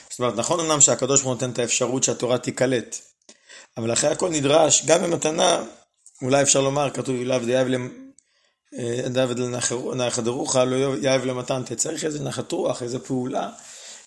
זאת 0.09 0.19
אומרת, 0.19 0.35
נכון 0.35 0.59
אמנם 0.59 0.81
שהקדוש 0.81 1.21
ברוך 1.21 1.27
הוא 1.27 1.33
נותן 1.33 1.51
את 1.51 1.59
האפשרות 1.59 2.03
שהתורה 2.03 2.37
תיקלט, 2.37 2.97
אבל 3.77 3.93
אחרי 3.93 4.09
הכל 4.09 4.29
נדרש, 4.29 4.85
גם 4.85 5.03
במתנה, 5.03 5.63
אולי 6.21 6.41
אפשר 6.41 6.61
לומר, 6.61 6.89
כתוב 6.89 7.15
דוד 9.07 9.39
לנחת 9.39 10.27
רוח, 10.27 10.55
לא 10.55 10.97
יאהב 11.01 11.25
למתן, 11.25 11.61
צריך 11.75 12.05
איזה 12.05 12.23
נחת 12.23 12.51
רוח, 12.51 12.83
איזה 12.83 12.99
פעולה 12.99 13.49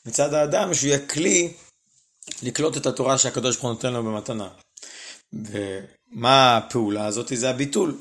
מצד 0.07 0.35
האדם, 0.35 0.75
שהוא 0.75 0.89
יהיה 0.89 1.07
כלי 1.07 1.53
לקלוט 2.43 2.77
את 2.77 2.87
התורה 2.87 3.19
שהקדוש 3.19 3.57
ברוך 3.57 3.65
הוא 3.65 3.73
נותן 3.73 3.93
לו 3.93 4.05
במתנה. 4.05 4.49
ומה 5.33 6.57
הפעולה 6.57 7.07
הזאת? 7.07 7.33
זה 7.35 7.51
הביטול. 7.51 7.95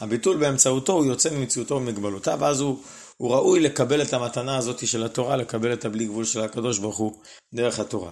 הביטול 0.00 0.36
באמצעותו 0.36 0.92
הוא 0.92 1.04
יוצא 1.04 1.30
ממציאותו 1.30 1.74
ומגבלותיו, 1.74 2.38
ואז 2.40 2.60
הוא, 2.60 2.82
הוא 3.16 3.34
ראוי 3.34 3.60
לקבל 3.60 4.02
את 4.02 4.12
המתנה 4.12 4.56
הזאת 4.56 4.86
של 4.86 5.04
התורה, 5.04 5.36
לקבל 5.36 5.72
את 5.72 5.84
הבלי 5.84 6.06
גבול 6.06 6.24
של 6.24 6.40
הקדוש 6.40 6.78
ברוך 6.78 6.96
הוא 6.96 7.22
דרך 7.54 7.78
התורה. 7.78 8.10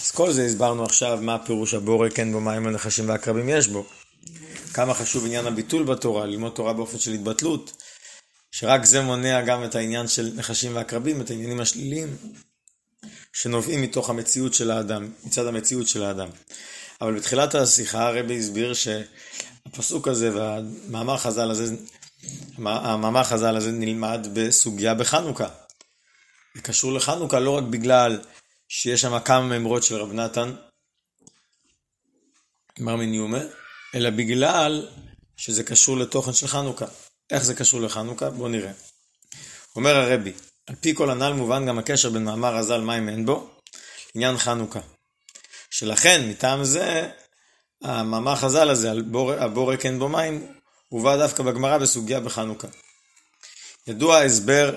אז 0.00 0.10
כל 0.10 0.32
זה 0.32 0.46
הסברנו 0.46 0.84
עכשיו 0.84 1.18
מה 1.22 1.38
פירוש 1.38 1.74
הבורא 1.74 2.08
כן 2.08 2.32
בו 2.32 2.40
מים 2.40 2.66
הנחשים 2.66 3.08
והקרבים 3.08 3.48
יש 3.48 3.68
בו. 3.68 3.84
כמה 4.74 4.94
חשוב 4.94 5.24
עניין 5.24 5.46
הביטול 5.46 5.84
בתורה, 5.84 6.26
ללמוד 6.26 6.52
תורה 6.52 6.72
באופן 6.72 6.98
של 6.98 7.12
התבטלות, 7.12 7.72
שרק 8.50 8.84
זה 8.84 9.00
מונע 9.00 9.40
גם 9.40 9.64
את 9.64 9.74
העניין 9.74 10.08
של 10.08 10.32
נחשים 10.34 10.76
ועקרבים, 10.76 11.20
את 11.20 11.30
העניינים 11.30 11.60
השליליים. 11.60 12.16
שנובעים 13.32 13.82
מתוך 13.82 14.10
המציאות 14.10 14.54
של 14.54 14.70
האדם, 14.70 15.10
מצד 15.24 15.46
המציאות 15.46 15.88
של 15.88 16.02
האדם. 16.02 16.28
אבל 17.02 17.14
בתחילת 17.18 17.54
השיחה 17.54 18.08
הרבי 18.08 18.38
הסביר 18.38 18.74
שהפסוק 18.74 20.08
הזה 20.08 20.34
והמאמר 20.34 21.16
חז"ל 21.16 21.50
הזה, 21.50 21.76
המאמר 22.58 23.24
חז"ל 23.24 23.56
הזה 23.56 23.72
נלמד 23.72 24.26
בסוגיה 24.34 24.94
בחנוכה. 24.94 25.48
זה 26.54 26.62
קשור 26.62 26.92
לחנוכה 26.92 27.40
לא 27.40 27.50
רק 27.50 27.64
בגלל 27.64 28.20
שיש 28.68 29.00
שם 29.00 29.18
כמה 29.18 29.40
מימרות 29.40 29.82
של 29.82 29.94
רב 29.94 30.12
נתן, 30.12 30.54
מר 32.78 32.96
מניומה, 32.96 33.40
אלא 33.94 34.10
בגלל 34.10 34.88
שזה 35.36 35.64
קשור 35.64 35.96
לתוכן 35.96 36.32
של 36.32 36.46
חנוכה. 36.46 36.86
איך 37.30 37.44
זה 37.44 37.54
קשור 37.54 37.80
לחנוכה? 37.80 38.30
בואו 38.30 38.48
נראה. 38.48 38.72
אומר 39.76 39.96
הרבי, 39.96 40.32
על 40.66 40.76
פי 40.80 40.94
כל 40.94 41.10
הנ"ל 41.10 41.32
מובן 41.32 41.66
גם 41.66 41.78
הקשר 41.78 42.10
בין 42.10 42.24
מאמר 42.24 42.56
רז"ל 42.56 42.80
מים 42.80 43.08
אין 43.08 43.26
בו, 43.26 43.50
עניין 44.14 44.38
חנוכה. 44.38 44.80
שלכן, 45.82 46.28
מטעם 46.28 46.64
זה, 46.64 47.08
המאמר 47.82 48.36
חז"ל 48.36 48.70
הזה, 48.70 48.90
על 48.90 49.02
בור, 49.02 49.32
הבורק 49.32 49.86
אין 49.86 49.98
בו 49.98 50.08
מים, 50.08 50.46
הובא 50.88 51.16
דווקא 51.16 51.42
בגמרא 51.42 51.78
בסוגיה 51.78 52.20
בחנוכה. 52.20 52.68
ידוע 53.86 54.16
ההסבר 54.16 54.74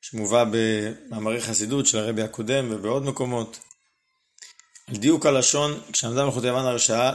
שמובא 0.00 0.44
במאמרי 0.50 1.40
חסידות 1.40 1.86
של 1.86 1.98
הרבי 1.98 2.22
הקודם 2.22 2.68
ובעוד 2.70 3.02
מקומות, 3.02 3.58
על 4.88 4.96
דיוק 4.96 5.26
הלשון, 5.26 5.80
כשעמדה 5.92 6.24
מלכות 6.24 6.44
יוון 6.44 6.66
הרשעה, 6.66 7.12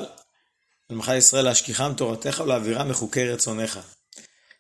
מלכי 0.90 1.16
ישראל 1.16 1.46
להשכיחם 1.46 1.94
תורתך 1.98 2.42
ולהעבירם 2.44 2.90
מחוקי 2.90 3.30
רצונך. 3.30 3.80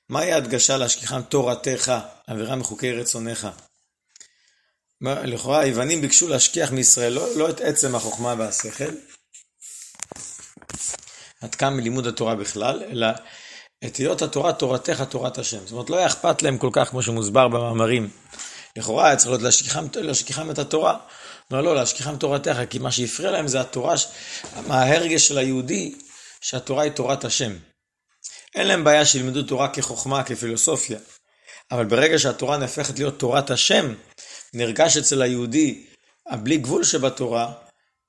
מהי 0.10 0.34
ההדגשה 0.34 0.78
להשכיחם 0.78 1.22
תורתך, 1.22 1.94
עבירה 2.28 2.56
מחוקי 2.56 2.94
רצונך? 2.94 3.48
לכאורה 5.02 5.60
היוונים 5.60 6.02
ביקשו 6.02 6.28
להשכיח 6.28 6.72
מישראל 6.72 7.14
לא, 7.14 7.38
לא 7.38 7.50
את 7.50 7.62
עצם 7.62 7.96
החוכמה 7.96 8.36
והשכל, 8.38 8.94
עד 11.42 11.56
כמה 11.56 11.70
מלימוד 11.70 12.08
התורה 12.08 12.36
בכלל, 12.36 12.84
אלא 12.90 13.08
את 13.86 13.96
היות 13.96 14.22
התורה 14.22 14.54
תורתך 14.54 15.04
תורת 15.10 15.38
השם. 15.38 15.60
זאת 15.60 15.72
אומרת, 15.72 15.90
לא 15.90 15.98
היה 15.98 16.08
אכפת 16.08 16.42
להם 16.42 16.58
כל 16.58 16.70
כך 16.74 16.90
כמו 16.90 17.02
שמוסבר 17.02 17.48
במאמרים. 17.48 18.10
לכאורה 18.78 19.08
היה 19.08 19.16
צריך 19.16 19.30
להיות 19.30 19.42
להשכיחם, 19.42 19.88
להשכיחם 19.96 20.52
את 20.52 20.60
התורה. 20.60 20.98
אומר 21.52 21.62
לא, 21.62 21.76
להשכיחם 21.76 22.18
תורתך, 22.18 22.58
כי 22.70 22.80
מה 22.80 22.92
שהפריע 22.92 23.32
להם 23.32 23.48
זה 23.48 23.62
התורה, 23.62 23.96
מה 24.68 24.84
ההרגש 24.84 25.28
של 25.28 25.38
היהודי, 25.38 25.96
שהתורה 26.42 26.84
היא 26.84 26.92
תורת 26.92 27.26
השם. 27.26 27.54
אין 28.56 28.68
להם 28.68 28.84
בעיה 28.84 29.06
שילמדו 29.06 29.44
תורה 29.44 29.70
כחוכמה, 29.70 30.24
כפילוסופיה. 30.24 31.00
אבל 31.72 31.86
ברגע 31.86 32.20
שהתורה 32.20 32.58
נהפכת 32.58 33.00
להיות 33.00 33.20
תורת 33.20 33.52
השם, 33.52 33.94
נרגש 34.54 34.98
אצל 34.98 35.22
היהודי 35.22 35.86
הבלי 36.28 36.58
גבול 36.58 36.84
שבתורה, 36.84 37.54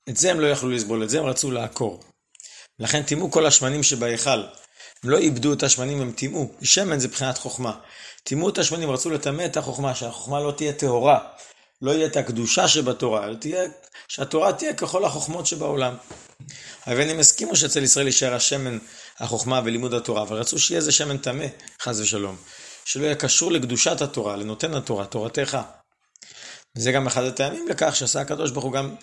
את 0.09 0.17
זה 0.17 0.31
הם 0.31 0.39
לא 0.39 0.47
יכלו 0.47 0.69
לסבול, 0.69 1.03
את 1.03 1.09
זה 1.09 1.19
הם 1.19 1.25
רצו 1.25 1.51
לעקור. 1.51 2.03
לכן 2.79 3.03
טימאו 3.03 3.31
כל 3.31 3.45
השמנים 3.45 3.83
שבהיכל. 3.83 4.43
הם 5.03 5.09
לא 5.09 5.17
איבדו 5.17 5.53
את 5.53 5.63
השמנים, 5.63 6.01
הם 6.01 6.11
טימאו. 6.11 6.51
שמן 6.61 6.99
זה 6.99 7.07
מבחינת 7.07 7.37
חוכמה. 7.37 7.79
טימאו 8.23 8.49
את 8.49 8.57
השמנים, 8.57 8.91
רצו 8.91 9.09
לטמא 9.09 9.45
את 9.45 9.57
החוכמה, 9.57 9.95
שהחוכמה 9.95 10.39
לא 10.39 10.51
תהיה 10.51 10.73
טהורה. 10.73 11.19
לא 11.81 11.91
יהיה 11.91 12.05
את 12.05 12.17
הקדושה 12.17 12.67
שבתורה, 12.67 13.25
אלא 13.25 13.35
תהיה, 13.35 13.63
שהתורה 14.07 14.53
תהיה 14.53 14.73
ככל 14.73 15.05
החוכמות 15.05 15.45
שבעולם. 15.45 15.95
היוונים 16.85 17.19
הסכימו 17.19 17.55
שאצל 17.55 17.83
ישראל 17.83 18.05
יישאר 18.05 18.33
השמן, 18.33 18.77
החוכמה 19.19 19.61
ולימוד 19.65 19.93
התורה, 19.93 20.21
אבל 20.21 20.37
רצו 20.37 20.59
שיהיה 20.59 20.77
איזה 20.77 20.91
שמן 20.91 21.17
טמא, 21.17 21.45
חס 21.81 21.99
ושלום. 21.99 22.35
שלא 22.85 23.03
יהיה 23.03 23.15
קשור 23.15 23.51
לקדושת 23.51 24.01
התורה, 24.01 24.35
לנותן 24.35 24.73
התורה, 24.73 25.05
תורתך. 25.05 25.57
וזה 26.77 26.91
גם 26.91 27.07
אחד 27.07 27.23
הטעמים 27.23 27.67
לכך 27.67 27.95
שעשה 27.95 28.21
הקדוש 28.21 28.51
ברוך 28.51 28.65
הוא 28.65 28.73
גם 28.73 28.95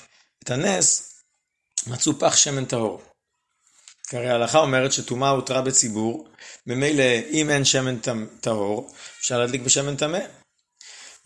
את 0.44 0.50
הנס, 0.50 1.16
מצאו 1.86 2.18
פח 2.18 2.36
שמן 2.36 2.64
טהור. 2.64 3.02
כי 4.08 4.16
הרי 4.16 4.30
ההלכה 4.30 4.58
אומרת 4.58 4.92
שטומאה 4.92 5.30
הותרה 5.30 5.62
בציבור, 5.62 6.28
ממילא 6.66 7.04
אם 7.30 7.50
אין 7.50 7.64
שמן 7.64 7.98
טהור, 8.40 8.94
אפשר 9.20 9.38
להדליק 9.38 9.62
בשמן 9.62 9.96
טמא. 9.96 10.18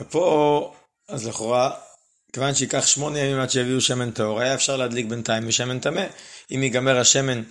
ופה, 0.01 0.75
אז 1.09 1.27
לכאורה, 1.27 1.71
כיוון 2.33 2.55
שייקח 2.55 2.87
שמונה 2.87 3.19
ימים 3.19 3.41
עד 3.41 3.51
שיביאו 3.51 3.81
שמן 3.81 4.11
טהור, 4.11 4.41
היה 4.41 4.55
אפשר 4.55 4.77
להדליק 4.77 5.07
בינתיים 5.07 5.47
בשמן 5.47 5.81
טמא, 5.81 6.07
אם 6.55 6.63
ייגמר 6.63 6.99
השמן 6.99 7.43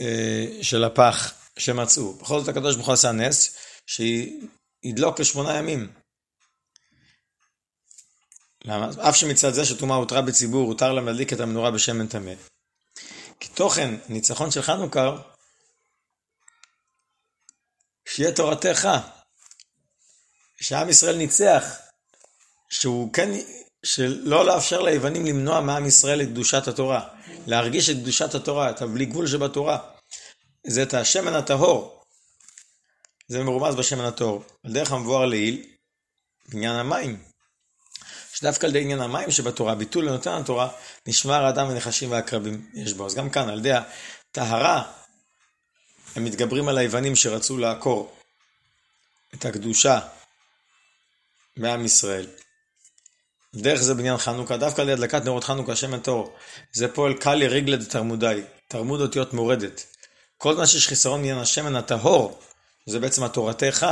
אה, 0.00 0.46
של 0.62 0.84
הפח 0.84 1.34
שמצאו. 1.58 2.12
בכל 2.12 2.40
זאת 2.40 2.48
הקדוש 2.48 2.74
ברוך 2.74 2.86
הוא 2.86 2.94
עשה 2.94 3.12
נס, 3.12 3.56
שידלוק 3.86 5.20
לשמונה 5.20 5.58
ימים. 5.58 5.88
למה? 8.64 8.90
אף 9.08 9.16
שמצד 9.16 9.52
זה 9.52 9.64
שטומאה 9.64 9.96
הותרה 9.96 10.22
בציבור, 10.22 10.66
הותר 10.66 10.92
להם 10.92 11.06
להדליק 11.06 11.32
את 11.32 11.40
המנורה 11.40 11.70
בשמן 11.70 12.06
טמא. 12.06 12.32
כי 13.40 13.48
תוכן 13.48 13.94
הניצחון 14.08 14.50
של 14.50 14.62
חנוכה, 14.62 15.16
שיהיה 18.08 18.32
תורתך, 18.32 18.88
שעם 20.60 20.88
ישראל 20.88 21.16
ניצח, 21.16 21.64
שהוא 22.70 23.12
כן, 23.12 23.30
שלא 23.84 24.46
לאפשר 24.46 24.82
ליוונים 24.82 25.26
למנוע 25.26 25.60
מעם 25.60 25.86
ישראל 25.86 26.22
את 26.22 26.28
קדושת 26.28 26.68
התורה, 26.68 27.08
להרגיש 27.46 27.90
את 27.90 27.96
קדושת 27.96 28.34
התורה, 28.34 28.70
את 28.70 28.82
הבלי 28.82 29.06
גבול 29.06 29.26
שבתורה. 29.26 29.78
זה 30.66 30.82
את 30.82 30.94
השמן 30.94 31.34
הטהור. 31.34 32.04
זה 33.28 33.44
מרומז 33.44 33.74
בשמן 33.74 34.04
הטהור. 34.04 34.44
על 34.64 34.72
דרך 34.72 34.92
המבואר 34.92 35.24
לעיל, 35.24 35.66
בעניין 36.48 36.74
המים. 36.76 37.27
שדווקא 38.38 38.66
על 38.66 38.70
ידי 38.70 38.80
עניין 38.80 39.00
המים 39.00 39.30
שבתורה, 39.30 39.74
ביטול 39.74 40.06
לנותן 40.08 40.30
התורה, 40.30 40.68
נשמר 41.06 41.44
האדם 41.44 41.68
ונחשים 41.68 42.10
ועקרבים 42.10 42.70
יש 42.74 42.92
בו. 42.92 43.06
אז 43.06 43.14
גם 43.14 43.30
כאן, 43.30 43.48
על 43.48 43.58
ידי 43.58 43.72
הטהרה, 43.72 44.92
הם 46.16 46.24
מתגברים 46.24 46.68
על 46.68 46.78
היוונים 46.78 47.16
שרצו 47.16 47.58
לעקור 47.58 48.16
את 49.34 49.44
הקדושה 49.44 50.00
מעם 51.56 51.84
ישראל. 51.84 52.26
דרך 53.54 53.80
זה 53.82 53.94
בעניין 53.94 54.16
חנוכה, 54.16 54.56
דווקא 54.56 54.80
על 54.80 54.88
ידי 54.88 54.92
הדלקת 54.92 55.24
נרות 55.24 55.44
חנוכה, 55.44 55.76
שמן 55.76 56.00
טהור. 56.00 56.36
זה 56.72 56.88
פועל 56.88 57.14
קלי 57.14 57.48
ריגלד 57.48 57.84
תרמודאי, 57.84 58.42
תרמוד 58.68 59.00
אותיות 59.00 59.32
מורדת. 59.32 59.86
כל 60.36 60.54
זמן 60.54 60.66
שיש 60.66 60.88
חיסרון 60.88 61.20
מעניין 61.20 61.38
השמן 61.38 61.76
הטהור, 61.76 62.40
זה 62.86 62.98
בעצם 63.00 63.24
התורתך, 63.24 63.86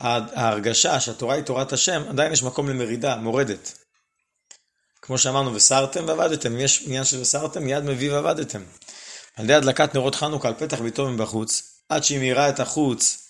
ההרגשה 0.00 1.00
שהתורה 1.00 1.34
היא 1.34 1.44
תורת 1.44 1.72
השם, 1.72 2.02
עדיין 2.08 2.32
יש 2.32 2.42
מקום 2.42 2.68
למרידה, 2.68 3.16
מורדת. 3.16 3.81
כמו 5.02 5.18
שאמרנו, 5.18 5.54
וסרתם 5.54 6.04
ועבדתם, 6.08 6.58
יש 6.58 6.82
עניין 6.86 7.04
של 7.04 7.20
וסרתם, 7.20 7.62
מיד 7.62 7.84
מביא 7.84 8.12
ועבדתם. 8.12 8.62
על 9.36 9.44
ידי 9.44 9.54
הדלקת 9.54 9.94
נרות 9.94 10.14
חנוכה 10.14 10.48
על 10.48 10.54
פתח 10.54 10.80
ביתו 10.80 11.10
מבחוץ, 11.10 11.78
עד 11.88 12.04
שהיא 12.04 12.18
מאירה 12.18 12.48
את 12.48 12.60
החוץ, 12.60 13.28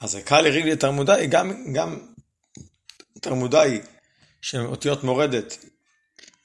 אז 0.00 0.10
זה 0.10 0.22
קל 0.22 0.40
לריגלי 0.40 0.76
תרמודאי, 0.76 1.26
גם, 1.26 1.72
גם 1.72 1.98
תרמודאי, 3.20 3.80
שהן 4.42 4.66
אותיות 4.66 5.04
מורדת, 5.04 5.58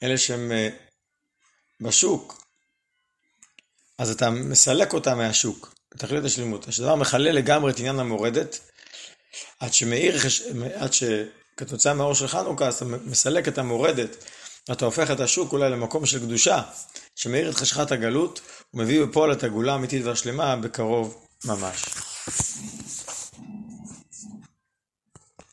אלה 0.02 0.18
שהן 0.18 0.50
uh, 0.50 1.84
בשוק, 1.84 2.44
אז 3.98 4.10
אתה 4.10 4.30
מסלק 4.30 4.92
אותה 4.92 5.14
מהשוק, 5.14 5.74
תכלית 5.88 6.24
השלימות. 6.24 6.68
השדבר 6.68 6.94
מכלה 6.94 7.32
לגמרי 7.32 7.72
את 7.72 7.78
עניין 7.78 8.00
המורדת, 8.00 8.60
עד 9.60 9.74
שמאיר, 9.74 10.16
עד 10.74 10.90
שכתוצאה 10.92 11.94
מהאור 11.94 12.14
של 12.14 12.28
חנוכה, 12.28 12.66
אז 12.66 12.74
אתה 12.74 12.84
מסלק 12.84 13.48
את 13.48 13.58
המורדת, 13.58 14.16
ואתה 14.68 14.84
הופך 14.84 15.10
את 15.10 15.20
השוק 15.20 15.52
אולי 15.52 15.70
למקום 15.70 16.06
של 16.06 16.18
קדושה, 16.18 16.62
שמאיר 17.16 17.50
את 17.50 17.54
חשכת 17.54 17.92
הגלות, 17.92 18.40
ומביא 18.74 19.04
בפועל 19.04 19.32
את 19.32 19.44
הגאולה 19.44 19.72
האמיתית 19.72 20.04
והשלמה 20.04 20.56
בקרוב 20.56 21.26
ממש. 21.44 21.84